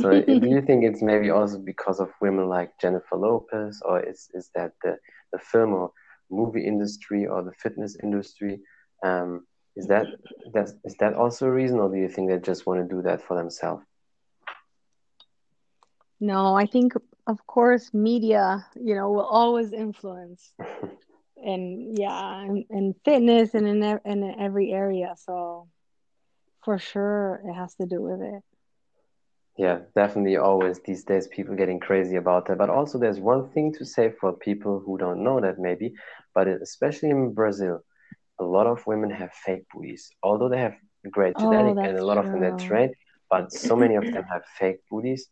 So 0.00 0.10
do 0.10 0.48
you 0.48 0.62
think 0.62 0.82
it's 0.82 1.02
maybe 1.02 1.30
also 1.30 1.58
because 1.58 2.00
of 2.00 2.10
women 2.20 2.48
like 2.48 2.78
Jennifer 2.80 3.16
Lopez, 3.16 3.80
or 3.84 4.00
is 4.00 4.28
is 4.32 4.50
that 4.54 4.72
the 4.82 4.96
the 5.32 5.38
film 5.38 5.74
or 5.74 5.92
movie 6.30 6.66
industry 6.66 7.26
or 7.26 7.42
the 7.42 7.52
fitness 7.52 7.96
industry? 8.02 8.60
Um, 9.04 9.46
is 9.76 9.86
that 9.88 10.06
that 10.54 10.70
is 10.84 10.94
that 11.00 11.14
also 11.14 11.46
a 11.46 11.50
reason, 11.50 11.78
or 11.78 11.90
do 11.90 11.98
you 11.98 12.08
think 12.08 12.30
they 12.30 12.38
just 12.38 12.66
want 12.66 12.80
to 12.80 12.94
do 12.94 13.02
that 13.02 13.20
for 13.22 13.36
themselves? 13.36 13.84
No, 16.18 16.56
I 16.56 16.66
think 16.66 16.94
of 17.28 17.46
course 17.46 17.94
media, 17.94 18.66
you 18.76 18.96
know, 18.96 19.10
will 19.10 19.26
always 19.26 19.72
influence 19.72 20.54
and 21.36 21.98
yeah, 21.98 22.40
and, 22.42 22.64
and 22.70 22.96
fitness 23.04 23.54
and 23.54 23.68
in 23.68 23.82
ev- 23.82 24.00
in 24.06 24.24
every 24.40 24.72
area. 24.72 25.14
So 25.18 25.68
for 26.64 26.78
sure 26.78 27.40
it 27.44 27.54
has 27.54 27.74
to 27.76 27.86
do 27.86 28.02
with 28.02 28.22
it. 28.22 28.42
Yeah, 29.58 29.80
definitely 29.94 30.36
always 30.36 30.80
these 30.80 31.04
days 31.04 31.28
people 31.28 31.54
getting 31.56 31.80
crazy 31.80 32.16
about 32.16 32.46
that. 32.46 32.58
But 32.58 32.70
also 32.70 32.98
there's 32.98 33.20
one 33.20 33.48
thing 33.50 33.72
to 33.78 33.84
say 33.84 34.10
for 34.10 34.32
people 34.32 34.80
who 34.84 34.98
don't 34.98 35.22
know 35.24 35.40
that 35.40 35.58
maybe, 35.58 35.94
but 36.34 36.48
especially 36.48 37.10
in 37.10 37.34
Brazil, 37.34 37.80
a 38.40 38.44
lot 38.44 38.66
of 38.66 38.86
women 38.86 39.10
have 39.10 39.32
fake 39.32 39.64
booties. 39.74 40.10
Although 40.22 40.48
they 40.48 40.58
have 40.60 40.74
great 41.12 41.36
Oh, 41.36 41.74
and 41.82 41.96
a 41.98 42.04
lot 42.04 42.18
of 42.18 42.30
them 42.30 42.40
they're 42.40 42.56
trained, 42.58 42.94
but 43.30 43.52
so 43.52 43.76
many 43.76 43.96
of 43.96 44.10
them 44.12 44.24
have 44.32 44.42
fake 44.58 44.80
booties. 44.90 45.28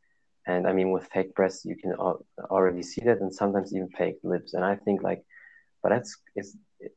And 0.46 0.66
I 0.66 0.72
mean, 0.72 0.90
with 0.92 1.06
fake 1.12 1.34
breasts, 1.34 1.64
you 1.64 1.76
can 1.76 1.92
already 1.94 2.82
see 2.82 3.02
that, 3.04 3.20
and 3.20 3.34
sometimes 3.34 3.74
even 3.74 3.88
fake 3.88 4.18
lips. 4.22 4.54
And 4.54 4.64
I 4.64 4.76
think 4.76 5.02
like, 5.02 5.24
but 5.82 5.90
that's 5.90 6.16
it's 6.36 6.56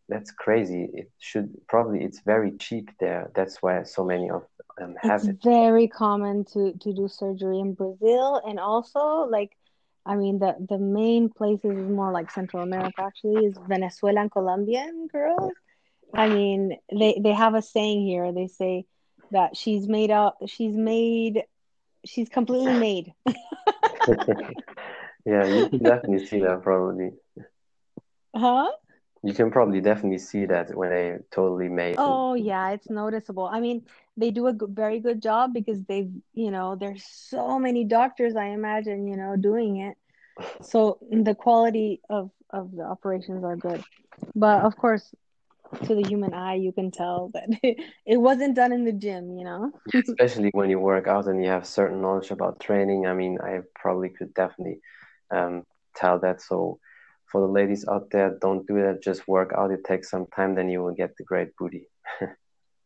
that's 0.09 0.31
crazy. 0.31 0.89
It 0.93 1.11
should 1.19 1.49
probably 1.67 2.03
it's 2.03 2.21
very 2.21 2.51
cheap 2.57 2.91
there. 2.99 3.31
That's 3.35 3.61
why 3.61 3.83
so 3.83 4.05
many 4.05 4.29
of 4.29 4.43
them 4.77 4.95
It's 5.03 5.25
have 5.25 5.27
it. 5.27 5.37
very 5.43 5.87
common 5.87 6.43
to 6.53 6.73
to 6.73 6.93
do 6.93 7.07
surgery 7.07 7.59
in 7.59 7.73
Brazil 7.73 8.41
and 8.45 8.59
also 8.59 8.99
like 9.29 9.51
I 10.05 10.15
mean 10.15 10.39
the 10.39 10.55
the 10.69 10.77
main 10.77 11.29
places 11.29 11.77
is 11.77 11.89
more 11.89 12.11
like 12.11 12.31
Central 12.31 12.63
America 12.63 13.01
actually 13.03 13.45
is 13.45 13.57
Venezuela 13.67 14.21
and 14.21 14.31
Colombian 14.31 15.07
girls. 15.11 15.53
I 16.15 16.29
mean 16.29 16.77
they 16.91 17.19
they 17.23 17.33
have 17.33 17.55
a 17.55 17.61
saying 17.61 18.05
here. 18.05 18.31
They 18.33 18.47
say 18.47 18.85
that 19.31 19.55
she's 19.57 19.87
made 19.87 20.11
out 20.11 20.35
she's 20.47 20.75
made 20.75 21.43
she's 22.05 22.29
completely 22.29 22.77
made. 22.79 23.13
Yeah, 25.25 25.45
you 25.45 25.67
can 25.69 25.83
definitely 25.83 26.25
see 26.25 26.39
that 26.39 26.61
probably. 26.63 27.11
Huh? 28.35 28.71
You 29.23 29.33
can 29.33 29.51
probably 29.51 29.81
definitely 29.81 30.17
see 30.19 30.45
that 30.45 30.73
when 30.75 30.89
they 30.91 31.17
totally 31.29 31.67
made 31.67 31.97
Oh 31.97 32.35
yeah, 32.35 32.71
it's 32.71 32.89
noticeable. 32.89 33.45
I 33.45 33.59
mean, 33.59 33.85
they 34.15 34.31
do 34.31 34.47
a 34.47 34.53
very 34.53 34.99
good 34.99 35.21
job 35.21 35.53
because 35.53 35.83
they've, 35.83 36.11
you 36.33 36.51
know, 36.51 36.75
there's 36.75 37.03
so 37.03 37.59
many 37.59 37.83
doctors, 37.83 38.35
I 38.35 38.47
imagine, 38.47 39.07
you 39.07 39.17
know, 39.17 39.35
doing 39.35 39.77
it. 39.77 39.97
So 40.61 40.99
the 41.11 41.35
quality 41.35 42.01
of 42.09 42.31
of 42.49 42.75
the 42.75 42.83
operations 42.83 43.43
are 43.43 43.55
good. 43.57 43.83
But 44.35 44.63
of 44.63 44.77
course, 44.77 45.13
to 45.85 45.95
the 45.95 46.03
human 46.03 46.33
eye, 46.33 46.55
you 46.55 46.71
can 46.71 46.91
tell 46.91 47.29
that 47.33 47.49
it 48.05 48.17
wasn't 48.17 48.55
done 48.55 48.71
in 48.71 48.85
the 48.85 48.93
gym, 48.93 49.37
you 49.37 49.43
know? 49.45 49.71
especially 49.93 50.49
when 50.53 50.69
you 50.69 50.79
work 50.79 51.07
out 51.07 51.27
and 51.27 51.43
you 51.43 51.49
have 51.49 51.65
certain 51.65 52.01
knowledge 52.01 52.31
about 52.31 52.59
training. 52.59 53.05
I 53.07 53.13
mean, 53.13 53.37
I 53.41 53.59
probably 53.75 54.09
could 54.09 54.33
definitely 54.33 54.79
um, 55.31 55.63
tell 55.95 56.19
that. 56.19 56.41
So 56.41 56.79
for 57.31 57.41
the 57.41 57.47
ladies 57.51 57.85
out 57.87 58.09
there, 58.11 58.37
don't 58.41 58.65
do 58.67 58.75
that. 58.81 59.01
Just 59.03 59.27
work 59.27 59.51
out. 59.57 59.71
It 59.71 59.83
takes 59.85 60.09
some 60.09 60.27
time, 60.35 60.55
then 60.55 60.69
you 60.69 60.81
will 60.83 60.93
get 60.93 61.15
the 61.17 61.23
great 61.23 61.55
booty. 61.57 61.87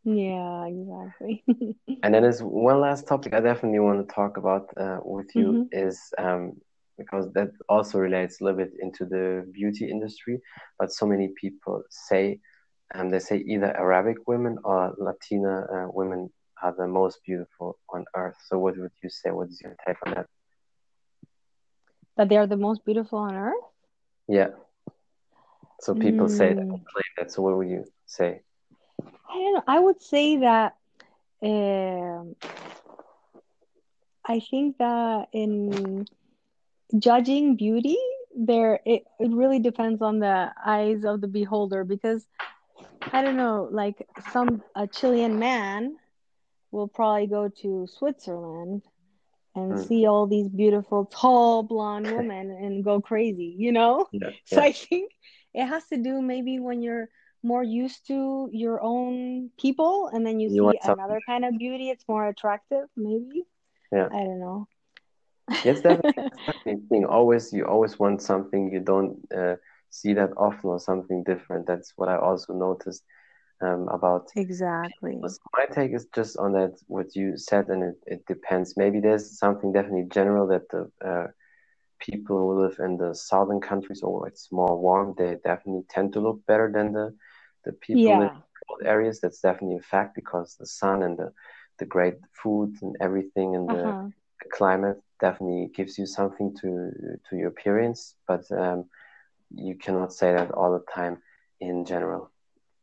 Yeah, 0.04 0.65
exactly. 0.67 1.43
And 2.04 2.13
then 2.13 2.24
there's 2.24 2.41
one 2.41 2.82
last 2.82 3.08
topic 3.08 3.34
I 3.34 3.39
definitely 3.39 3.80
want 3.80 4.08
to 4.08 4.13
talk 4.13 4.38
about 4.38 4.69
uh, 4.78 5.00
with 5.04 5.36
you 5.36 5.60
hmm 5.60 5.63
is 5.72 6.00
um, 6.17 6.54
because 6.98 7.32
that 7.34 7.50
also 7.69 7.98
relates 8.00 8.39
a 8.39 8.43
little 8.43 8.60
bit 8.60 8.74
into 8.80 9.06
the 9.06 9.50
beauty 9.54 9.89
industry. 9.89 10.39
But 10.78 10.91
so 10.91 11.06
many 11.06 11.30
people 11.39 11.84
say, 11.89 12.39
um, 12.93 13.10
they 13.10 13.19
say 13.19 13.38
either 13.38 13.75
Arabic 13.77 14.17
women 14.27 14.58
or 14.63 14.93
Latina 14.97 15.65
uh, 15.73 15.88
women 15.93 16.29
are 16.62 16.73
the 16.75 16.88
most 16.88 17.19
beautiful 17.25 17.77
on 17.93 18.06
earth. 18.15 18.36
So 18.47 18.58
what 18.60 18.77
would 18.77 18.91
you 19.03 19.10
say? 19.10 19.32
What 19.32 19.49
is 19.49 19.62
your 19.63 19.75
take 19.86 19.97
on 20.06 20.13
that? 20.15 20.27
That 22.17 22.29
they 22.29 22.38
are 22.38 22.47
the 22.47 22.58
most 22.58 22.86
beautiful 22.86 23.19
on 23.19 23.36
earth? 23.36 23.63
Yeah. 24.27 24.49
So 25.82 25.93
people 25.95 26.27
say 26.29 26.53
that, 26.53 26.65
Mm, 26.65 26.86
claim 26.91 27.12
that. 27.17 27.32
So 27.32 27.41
what 27.41 27.58
would 27.58 27.67
you 27.69 27.86
say? 28.06 28.41
I 29.29 29.34
don't 29.34 29.53
know. 29.53 29.63
I 29.67 29.79
would 29.79 30.01
say 30.01 30.38
that 30.38 30.75
um, 31.43 32.36
I 34.25 34.39
think 34.39 34.77
that 34.77 35.27
in 35.34 36.06
judging 36.97 37.56
beauty, 37.56 37.97
there 38.36 38.79
it, 38.86 39.03
it 39.19 39.32
really 39.32 39.60
depends 39.60 40.01
on 40.01 40.19
the 40.19 40.51
eyes 40.65 41.03
of 41.06 41.21
the 41.21 41.27
beholder 41.27 41.84
because 41.84 42.27
I 43.12 43.22
don't 43.22 43.38
know, 43.38 43.68
like 43.72 44.08
some 44.20 44.64
a 44.76 44.88
Chilean 44.88 45.40
man 45.40 45.98
will 46.72 46.88
probably 46.88 47.28
go 47.28 47.50
to 47.62 47.88
Switzerland 47.88 48.84
and 49.56 49.78
Mm. 49.78 49.88
see 49.88 50.06
all 50.06 50.28
these 50.28 50.50
beautiful 50.50 51.06
tall 51.06 51.64
blonde 51.64 52.08
women 52.12 52.50
and 52.52 52.84
go 52.84 53.02
crazy, 53.02 53.56
you 53.58 53.72
know? 53.72 54.08
Yeah, 54.12 54.30
So 54.46 54.62
yeah. 54.62 54.64
I 54.64 54.72
think 54.72 55.12
it 55.54 55.66
has 55.66 55.88
to 55.88 55.98
do 55.98 56.22
maybe 56.22 56.60
when 56.60 56.82
you're 56.82 57.10
more 57.44 57.64
used 57.64 58.08
to 58.08 58.50
your 58.52 58.80
own 58.82 59.50
people 59.60 60.10
and 60.14 60.26
then 60.26 60.40
you, 60.40 60.50
You 60.50 60.72
see 60.72 60.80
another 60.84 61.22
kind 61.26 61.46
of 61.46 61.58
beauty, 61.58 61.90
it's 61.90 62.08
more 62.08 62.28
attractive, 62.28 62.88
maybe. 62.96 63.44
Yeah. 63.92 64.10
I 64.12 64.18
don't 64.24 64.40
know. 64.40 64.68
Yes, 65.64 65.82
definitely. 65.82 66.02
It's 66.32 66.40
definitely 66.46 66.74
a 66.86 66.88
thing. 66.90 67.06
Always, 67.06 67.54
you 67.54 67.66
always 67.66 68.00
want 68.00 68.22
something 68.22 68.72
you 68.72 68.80
don't 68.80 69.18
uh, 69.36 69.56
see 69.93 70.13
that 70.15 70.32
often 70.38 70.69
or 70.71 70.79
something 70.79 71.23
different. 71.23 71.67
That's 71.67 71.93
what 71.97 72.10
I 72.10 72.17
also 72.17 72.53
noticed 72.53 73.03
um, 73.62 73.88
about 73.91 74.27
Exactly. 74.36 75.34
My 75.56 75.65
take 75.73 75.93
is 75.93 76.08
just 76.15 76.38
on 76.38 76.53
that 76.53 76.73
what 76.88 77.15
you 77.15 77.38
said, 77.38 77.67
and 77.69 77.84
it, 77.84 77.95
it 78.06 78.25
depends. 78.27 78.75
Maybe 78.77 78.99
there's 78.99 79.38
something 79.39 79.71
definitely 79.73 80.08
general 80.12 80.47
that 80.47 80.69
the 80.69 80.89
uh, 81.06 81.27
people 81.99 82.38
who 82.38 82.63
live 82.63 82.77
in 82.79 82.97
the 82.97 83.13
southern 83.15 83.62
countries 83.62 84.01
or 84.03 84.27
it's 84.27 84.49
more 84.51 84.77
warm, 84.79 85.13
they 85.17 85.36
definitely 85.43 85.84
tend 85.89 86.13
to 86.13 86.21
look 86.21 86.39
better 86.47 86.71
than 86.73 86.93
the 86.93 87.13
the 87.65 87.73
people 87.73 88.19
Yeah. 88.19 88.21
in 88.21 88.29
cold 88.67 88.82
areas. 88.86 89.19
That's 89.21 89.41
definitely 89.41 89.77
a 89.77 89.89
fact 89.93 90.15
because 90.15 90.56
the 90.60 90.65
sun 90.67 91.03
and 91.03 91.17
the 91.17 91.32
the 91.79 91.86
great 91.86 92.17
food 92.43 92.75
and 92.82 92.95
everything 93.01 93.56
and 93.56 93.69
the, 93.71 93.86
Uh-huh. 93.86 94.12
the 94.43 94.49
climate 94.58 94.97
definitely 95.21 95.69
gives 95.75 95.97
you 95.97 96.06
something 96.06 96.53
to 96.62 96.69
to 97.29 97.36
your 97.38 97.49
appearance. 97.49 98.15
But 98.27 98.43
um, 98.51 98.86
you 99.54 99.76
cannot 99.76 100.13
say 100.13 100.34
that 100.34 100.52
all 100.52 100.74
the 100.74 100.84
time 100.94 101.22
in 101.60 101.86
general. 101.86 102.32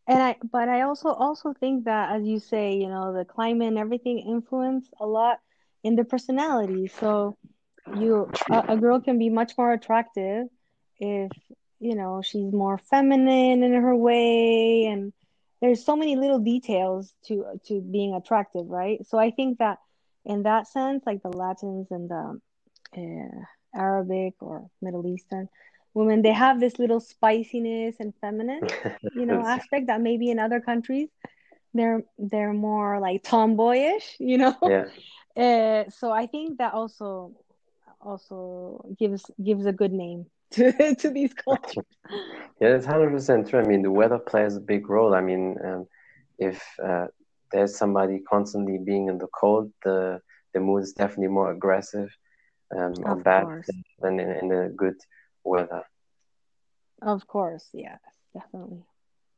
And 0.06 0.22
I, 0.22 0.36
but 0.50 0.68
I 0.68 0.82
also 0.82 1.10
also 1.10 1.52
think 1.52 1.84
that, 1.84 2.16
as 2.16 2.24
you 2.24 2.40
say, 2.40 2.74
you 2.74 2.88
know, 2.88 3.12
the 3.12 3.24
climate 3.24 3.68
and 3.68 3.78
everything 3.78 4.18
influence 4.18 4.88
a 4.98 5.06
lot 5.06 5.38
in 5.84 5.94
the 5.94 6.04
personality. 6.04 6.88
So 6.88 7.36
you, 7.96 8.30
a, 8.50 8.64
a 8.68 8.76
girl 8.76 9.00
can 9.00 9.18
be 9.18 9.30
much 9.30 9.52
more 9.56 9.72
attractive 9.72 10.48
if, 10.98 11.30
you 11.78 11.94
know, 11.94 12.22
she's 12.22 12.52
more 12.52 12.78
feminine 12.78 13.62
in 13.62 13.72
her 13.72 13.94
way, 13.96 14.86
and 14.86 15.12
there's 15.60 15.84
so 15.84 15.96
many 15.96 16.16
little 16.16 16.40
details 16.40 17.12
to 17.26 17.44
to 17.66 17.80
being 17.80 18.14
attractive, 18.14 18.66
right? 18.66 19.06
So 19.06 19.18
I 19.18 19.30
think 19.30 19.58
that 19.58 19.78
in 20.24 20.42
that 20.42 20.66
sense, 20.66 21.04
like 21.06 21.22
the 21.22 21.30
Latins 21.30 21.88
and 21.90 22.10
the 22.10 22.40
uh, 22.96 23.44
Arabic 23.78 24.34
or 24.40 24.66
Middle 24.82 25.06
Eastern 25.06 25.48
women, 25.94 26.22
they 26.22 26.32
have 26.32 26.60
this 26.60 26.78
little 26.78 27.00
spiciness 27.00 27.96
and 28.00 28.14
feminine, 28.20 28.62
you 29.14 29.26
know, 29.26 29.44
aspect 29.44 29.86
that 29.88 30.00
maybe 30.00 30.30
in 30.30 30.38
other 30.38 30.60
countries 30.60 31.08
they're 31.74 32.02
they're 32.18 32.52
more 32.52 33.00
like 33.00 33.22
tomboyish, 33.22 34.16
you 34.18 34.38
know. 34.38 34.56
yeah. 34.62 34.84
Uh, 35.36 35.84
so 35.90 36.10
I 36.10 36.26
think 36.26 36.58
that 36.58 36.74
also 36.74 37.32
also 38.00 38.84
gives 38.98 39.30
gives 39.42 39.66
a 39.66 39.72
good 39.72 39.92
name 39.92 40.26
to 40.52 40.94
to 40.96 41.10
these 41.10 41.34
cultures. 41.34 41.84
Yeah, 42.60 42.74
it's 42.76 42.86
hundred 42.86 43.10
percent 43.10 43.48
true. 43.48 43.60
I 43.60 43.66
mean, 43.66 43.82
the 43.82 43.90
weather 43.90 44.18
plays 44.18 44.56
a 44.56 44.60
big 44.60 44.88
role. 44.88 45.14
I 45.14 45.20
mean, 45.20 45.56
um, 45.64 45.86
if 46.38 46.62
uh, 46.84 47.06
there's 47.52 47.76
somebody 47.76 48.20
constantly 48.28 48.78
being 48.84 49.08
in 49.08 49.18
the 49.18 49.28
cold, 49.28 49.70
the 49.84 50.20
the 50.52 50.60
mood 50.60 50.82
is 50.82 50.92
definitely 50.92 51.28
more 51.28 51.52
aggressive 51.52 52.10
um, 52.76 52.94
or 53.04 53.12
Of 53.12 53.24
bad 53.24 53.46
than 54.00 54.18
in, 54.18 54.30
in 54.30 54.48
the 54.48 54.72
good 54.76 54.96
weather. 55.44 55.82
Of 57.02 57.26
course, 57.26 57.68
yes, 57.72 58.00
definitely. 58.32 58.84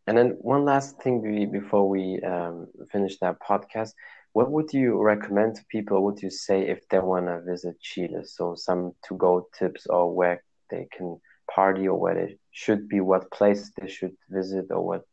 And 0.06 0.16
then 0.16 0.36
one 0.40 0.64
last 0.64 1.00
thing 1.02 1.22
be, 1.22 1.46
before 1.46 1.88
we 1.88 2.20
um, 2.26 2.66
finish 2.90 3.18
that 3.18 3.36
podcast, 3.40 3.90
what 4.32 4.50
would 4.50 4.72
you 4.72 5.00
recommend 5.02 5.56
to 5.56 5.64
people? 5.70 6.02
What 6.02 6.14
would 6.14 6.22
you 6.22 6.30
say 6.30 6.68
if 6.68 6.86
they 6.88 6.98
want 6.98 7.26
to 7.26 7.40
visit 7.42 7.80
Chile? 7.80 8.22
So 8.24 8.54
some 8.54 8.92
to-go 9.06 9.46
tips 9.58 9.86
or 9.86 10.14
where 10.14 10.42
they 10.70 10.88
can 10.96 11.20
party 11.54 11.86
or 11.88 11.98
where 11.98 12.14
they 12.14 12.38
should 12.50 12.88
be, 12.88 13.00
what 13.00 13.30
place 13.30 13.70
they 13.80 13.88
should 13.88 14.16
visit 14.30 14.66
or 14.70 14.84
what 14.84 15.04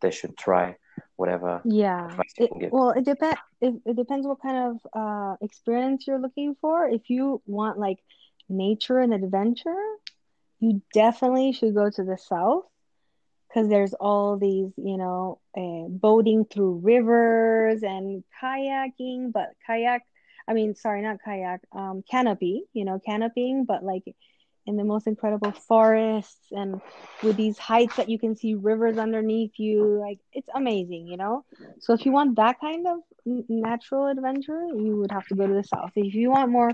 they 0.00 0.10
should 0.10 0.36
try, 0.36 0.76
whatever 1.16 1.64
Yeah. 1.64 2.06
advice 2.06 2.34
you 2.38 2.44
It, 2.44 2.50
can 2.50 2.58
give. 2.60 2.72
well, 2.72 2.90
it 2.90 3.04
depends. 3.04 3.40
It, 3.60 3.74
it 3.86 3.96
depends 3.96 4.26
what 4.26 4.40
kind 4.42 4.58
of 4.70 4.86
uh, 4.94 5.36
experience 5.40 6.06
you're 6.06 6.20
looking 6.20 6.54
for. 6.60 6.88
If 6.88 7.08
you 7.08 7.42
want 7.46 7.78
like 7.78 7.98
nature 8.48 8.98
and 8.98 9.14
adventure, 9.14 9.82
you 10.60 10.82
definitely 10.92 11.52
should 11.52 11.74
go 11.74 11.90
to 11.90 12.04
the 12.04 12.18
south 12.18 12.64
because 13.48 13.68
there's 13.68 13.94
all 13.94 14.36
these, 14.36 14.72
you 14.76 14.96
know, 14.96 15.38
uh, 15.56 15.88
boating 15.88 16.44
through 16.44 16.80
rivers 16.82 17.82
and 17.82 18.24
kayaking, 18.42 19.32
but 19.32 19.50
kayak, 19.66 20.02
I 20.48 20.54
mean, 20.54 20.74
sorry, 20.74 21.02
not 21.02 21.18
kayak, 21.24 21.60
um, 21.72 22.02
canopy, 22.10 22.64
you 22.72 22.84
know, 22.84 22.98
canopying, 23.04 23.64
but 23.64 23.84
like 23.84 24.02
in 24.66 24.76
the 24.76 24.84
most 24.84 25.06
incredible 25.06 25.52
forests 25.52 26.46
and 26.50 26.80
with 27.22 27.36
these 27.36 27.58
heights 27.58 27.96
that 27.96 28.08
you 28.08 28.18
can 28.18 28.34
see 28.34 28.54
rivers 28.54 28.98
underneath 28.98 29.52
you. 29.58 30.00
Like, 30.00 30.18
it's 30.32 30.48
amazing, 30.54 31.06
you 31.06 31.16
know? 31.16 31.44
So 31.80 31.92
if 31.92 32.06
you 32.06 32.12
want 32.12 32.36
that 32.36 32.60
kind 32.60 32.86
of 32.86 32.98
natural 33.48 34.06
adventure, 34.06 34.64
you 34.74 34.96
would 34.96 35.12
have 35.12 35.26
to 35.28 35.34
go 35.34 35.46
to 35.46 35.54
the 35.54 35.64
south. 35.64 35.92
If 35.96 36.14
you 36.14 36.30
want 36.30 36.50
more 36.50 36.72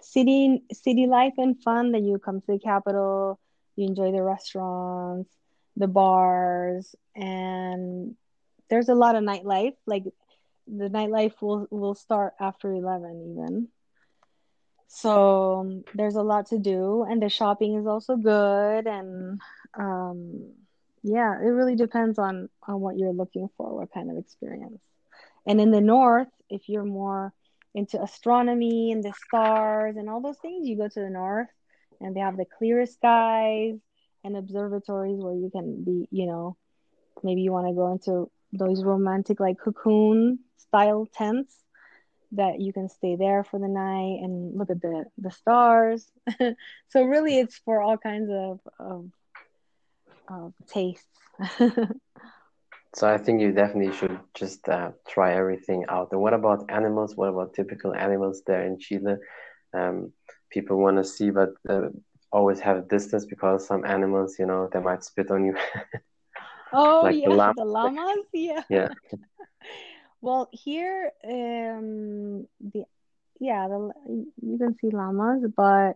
city 0.00 0.62
city 0.72 1.06
life 1.06 1.34
and 1.38 1.60
fun, 1.62 1.92
then 1.92 2.04
you 2.04 2.18
come 2.18 2.40
to 2.40 2.46
the 2.46 2.58
capital, 2.58 3.38
you 3.76 3.86
enjoy 3.86 4.12
the 4.12 4.22
restaurants 4.22 5.30
the 5.76 5.88
bars 5.88 6.94
and 7.16 8.14
there's 8.68 8.88
a 8.88 8.94
lot 8.94 9.16
of 9.16 9.24
nightlife 9.24 9.74
like 9.86 10.04
the 10.66 10.88
nightlife 10.88 11.32
will 11.40 11.66
will 11.70 11.94
start 11.94 12.34
after 12.40 12.72
11 12.72 13.32
even. 13.32 13.68
So 14.88 15.82
there's 15.94 16.16
a 16.16 16.22
lot 16.22 16.46
to 16.46 16.58
do 16.58 17.04
and 17.08 17.22
the 17.22 17.28
shopping 17.28 17.76
is 17.76 17.86
also 17.86 18.16
good 18.16 18.86
and 18.86 19.40
um 19.78 20.52
yeah 21.02 21.34
it 21.40 21.46
really 21.46 21.76
depends 21.76 22.18
on 22.18 22.48
on 22.66 22.80
what 22.80 22.98
you're 22.98 23.12
looking 23.12 23.48
for 23.56 23.74
what 23.76 23.92
kind 23.92 24.10
of 24.10 24.18
experience. 24.18 24.82
And 25.46 25.60
in 25.60 25.70
the 25.70 25.80
north 25.80 26.28
if 26.48 26.68
you're 26.68 26.84
more 26.84 27.32
into 27.74 28.02
astronomy 28.02 28.92
and 28.92 29.02
the 29.02 29.12
stars 29.26 29.96
and 29.96 30.08
all 30.08 30.20
those 30.20 30.38
things 30.38 30.66
you 30.66 30.76
go 30.76 30.88
to 30.88 31.00
the 31.00 31.10
north 31.10 31.48
and 32.00 32.14
they 32.16 32.20
have 32.20 32.36
the 32.36 32.46
clearest 32.58 32.94
skies 32.94 33.76
and 34.24 34.36
observatories 34.36 35.18
where 35.20 35.34
you 35.34 35.50
can 35.50 35.84
be, 35.84 36.08
you 36.10 36.26
know, 36.26 36.56
maybe 37.22 37.42
you 37.42 37.52
want 37.52 37.68
to 37.68 37.74
go 37.74 37.92
into 37.92 38.30
those 38.52 38.84
romantic 38.84 39.40
like 39.40 39.58
cocoon 39.58 40.40
style 40.56 41.06
tents 41.14 41.54
that 42.32 42.60
you 42.60 42.72
can 42.72 42.88
stay 42.88 43.16
there 43.16 43.44
for 43.44 43.58
the 43.58 43.68
night 43.68 44.18
and 44.22 44.56
look 44.56 44.70
at 44.70 44.80
the 44.80 45.04
the 45.18 45.30
stars. 45.30 46.10
so 46.88 47.02
really 47.04 47.38
it's 47.38 47.58
for 47.58 47.80
all 47.80 47.96
kinds 47.96 48.30
of 48.30 48.60
of, 48.78 49.10
of 50.28 50.54
tastes. 50.68 51.06
So 52.94 53.08
I 53.08 53.18
think 53.18 53.40
you 53.40 53.52
definitely 53.52 53.94
should 53.96 54.18
just 54.34 54.68
uh, 54.68 54.90
try 55.08 55.34
everything 55.34 55.84
out. 55.88 56.08
And 56.12 56.20
what 56.20 56.34
about 56.34 56.70
animals? 56.70 57.16
What 57.16 57.28
about 57.28 57.54
typical 57.54 57.94
animals 57.94 58.42
there 58.46 58.64
in 58.64 58.78
Chile? 58.78 59.14
Um, 59.72 60.12
people 60.50 60.78
want 60.78 60.96
to 60.96 61.04
see, 61.04 61.30
but 61.30 61.50
uh, 61.68 61.88
always 62.32 62.60
have 62.60 62.78
a 62.78 62.82
distance 62.82 63.26
because 63.26 63.66
some 63.66 63.84
animals, 63.84 64.36
you 64.38 64.46
know, 64.46 64.68
they 64.72 64.80
might 64.80 65.04
spit 65.04 65.30
on 65.30 65.44
you. 65.44 65.56
oh 66.72 67.06
Like 67.06 67.22
the 67.24 67.30
yeah, 67.30 67.30
llama. 67.30 67.54
the 67.56 67.64
llamas, 67.64 68.26
yeah. 68.32 68.62
Yeah. 68.70 68.88
Well, 70.20 70.48
here, 70.52 71.12
um, 71.24 72.46
the 72.60 72.84
yeah, 73.40 73.68
the 73.68 73.92
you 74.42 74.58
can 74.58 74.76
see 74.80 74.90
llamas, 74.90 75.44
but 75.56 75.94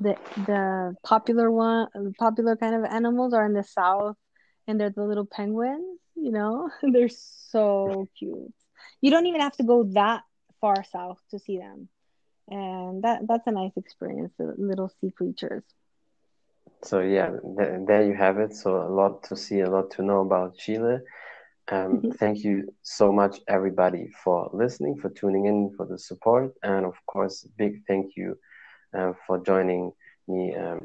the 0.00 0.16
the 0.36 0.96
popular 1.04 1.50
one, 1.50 1.88
the 1.94 2.14
popular 2.18 2.56
kind 2.56 2.74
of 2.76 2.84
animals 2.84 3.34
are 3.34 3.46
in 3.46 3.54
the 3.54 3.64
south, 3.64 4.16
and 4.66 4.80
they're 4.80 4.90
the 4.90 5.04
little 5.04 5.26
penguins. 5.26 6.00
You 6.20 6.32
know, 6.32 6.70
they're 6.92 7.08
so 7.08 8.08
cute. 8.18 8.54
You 9.00 9.10
don't 9.10 9.26
even 9.26 9.40
have 9.40 9.56
to 9.56 9.64
go 9.64 9.84
that 9.94 10.22
far 10.60 10.84
south 10.84 11.20
to 11.30 11.38
see 11.38 11.58
them, 11.58 11.88
and 12.48 13.02
that 13.04 13.22
that's 13.28 13.46
a 13.46 13.52
nice 13.52 13.76
experience. 13.76 14.32
The 14.38 14.54
little 14.58 14.88
sea 15.00 15.10
creatures. 15.10 15.64
So 16.88 17.00
yeah, 17.00 17.30
th 17.56 17.86
there 17.88 18.04
you 18.08 18.14
have 18.14 18.38
it. 18.44 18.52
So 18.62 18.68
a 18.88 18.90
lot 19.00 19.14
to 19.28 19.36
see, 19.36 19.60
a 19.60 19.70
lot 19.76 19.90
to 19.92 20.02
know 20.02 20.20
about 20.20 20.56
Chile. 20.62 20.98
Um, 21.70 21.92
thank 22.20 22.36
you 22.46 22.54
so 22.82 23.12
much, 23.12 23.34
everybody, 23.56 24.04
for 24.22 24.50
listening, 24.52 24.94
for 25.00 25.10
tuning 25.10 25.44
in, 25.46 25.58
for 25.76 25.86
the 25.86 25.98
support, 25.98 26.48
and 26.62 26.84
of 26.86 26.96
course, 27.12 27.36
big 27.62 27.72
thank 27.88 28.06
you 28.16 28.28
uh, 28.96 29.12
for 29.26 29.36
joining 29.50 29.92
me 30.28 30.54
um, 30.56 30.80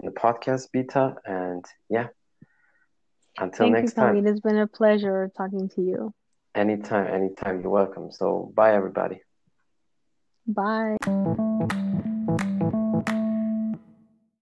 in 0.00 0.04
the 0.08 0.16
podcast, 0.24 0.64
Bita. 0.74 1.04
And 1.24 1.64
yeah, 1.88 2.08
until 3.38 3.66
Thank 3.66 3.76
next 3.76 3.96
you, 3.96 4.02
time. 4.02 4.26
It's 4.26 4.40
been 4.40 4.58
a 4.58 4.66
pleasure 4.66 5.30
talking 5.36 5.68
to 5.70 5.82
you. 5.82 6.14
Anytime, 6.54 7.06
anytime, 7.06 7.60
you're 7.60 7.70
welcome. 7.70 8.10
So 8.10 8.52
bye, 8.54 8.74
everybody. 8.74 9.20
Bye. 10.46 10.96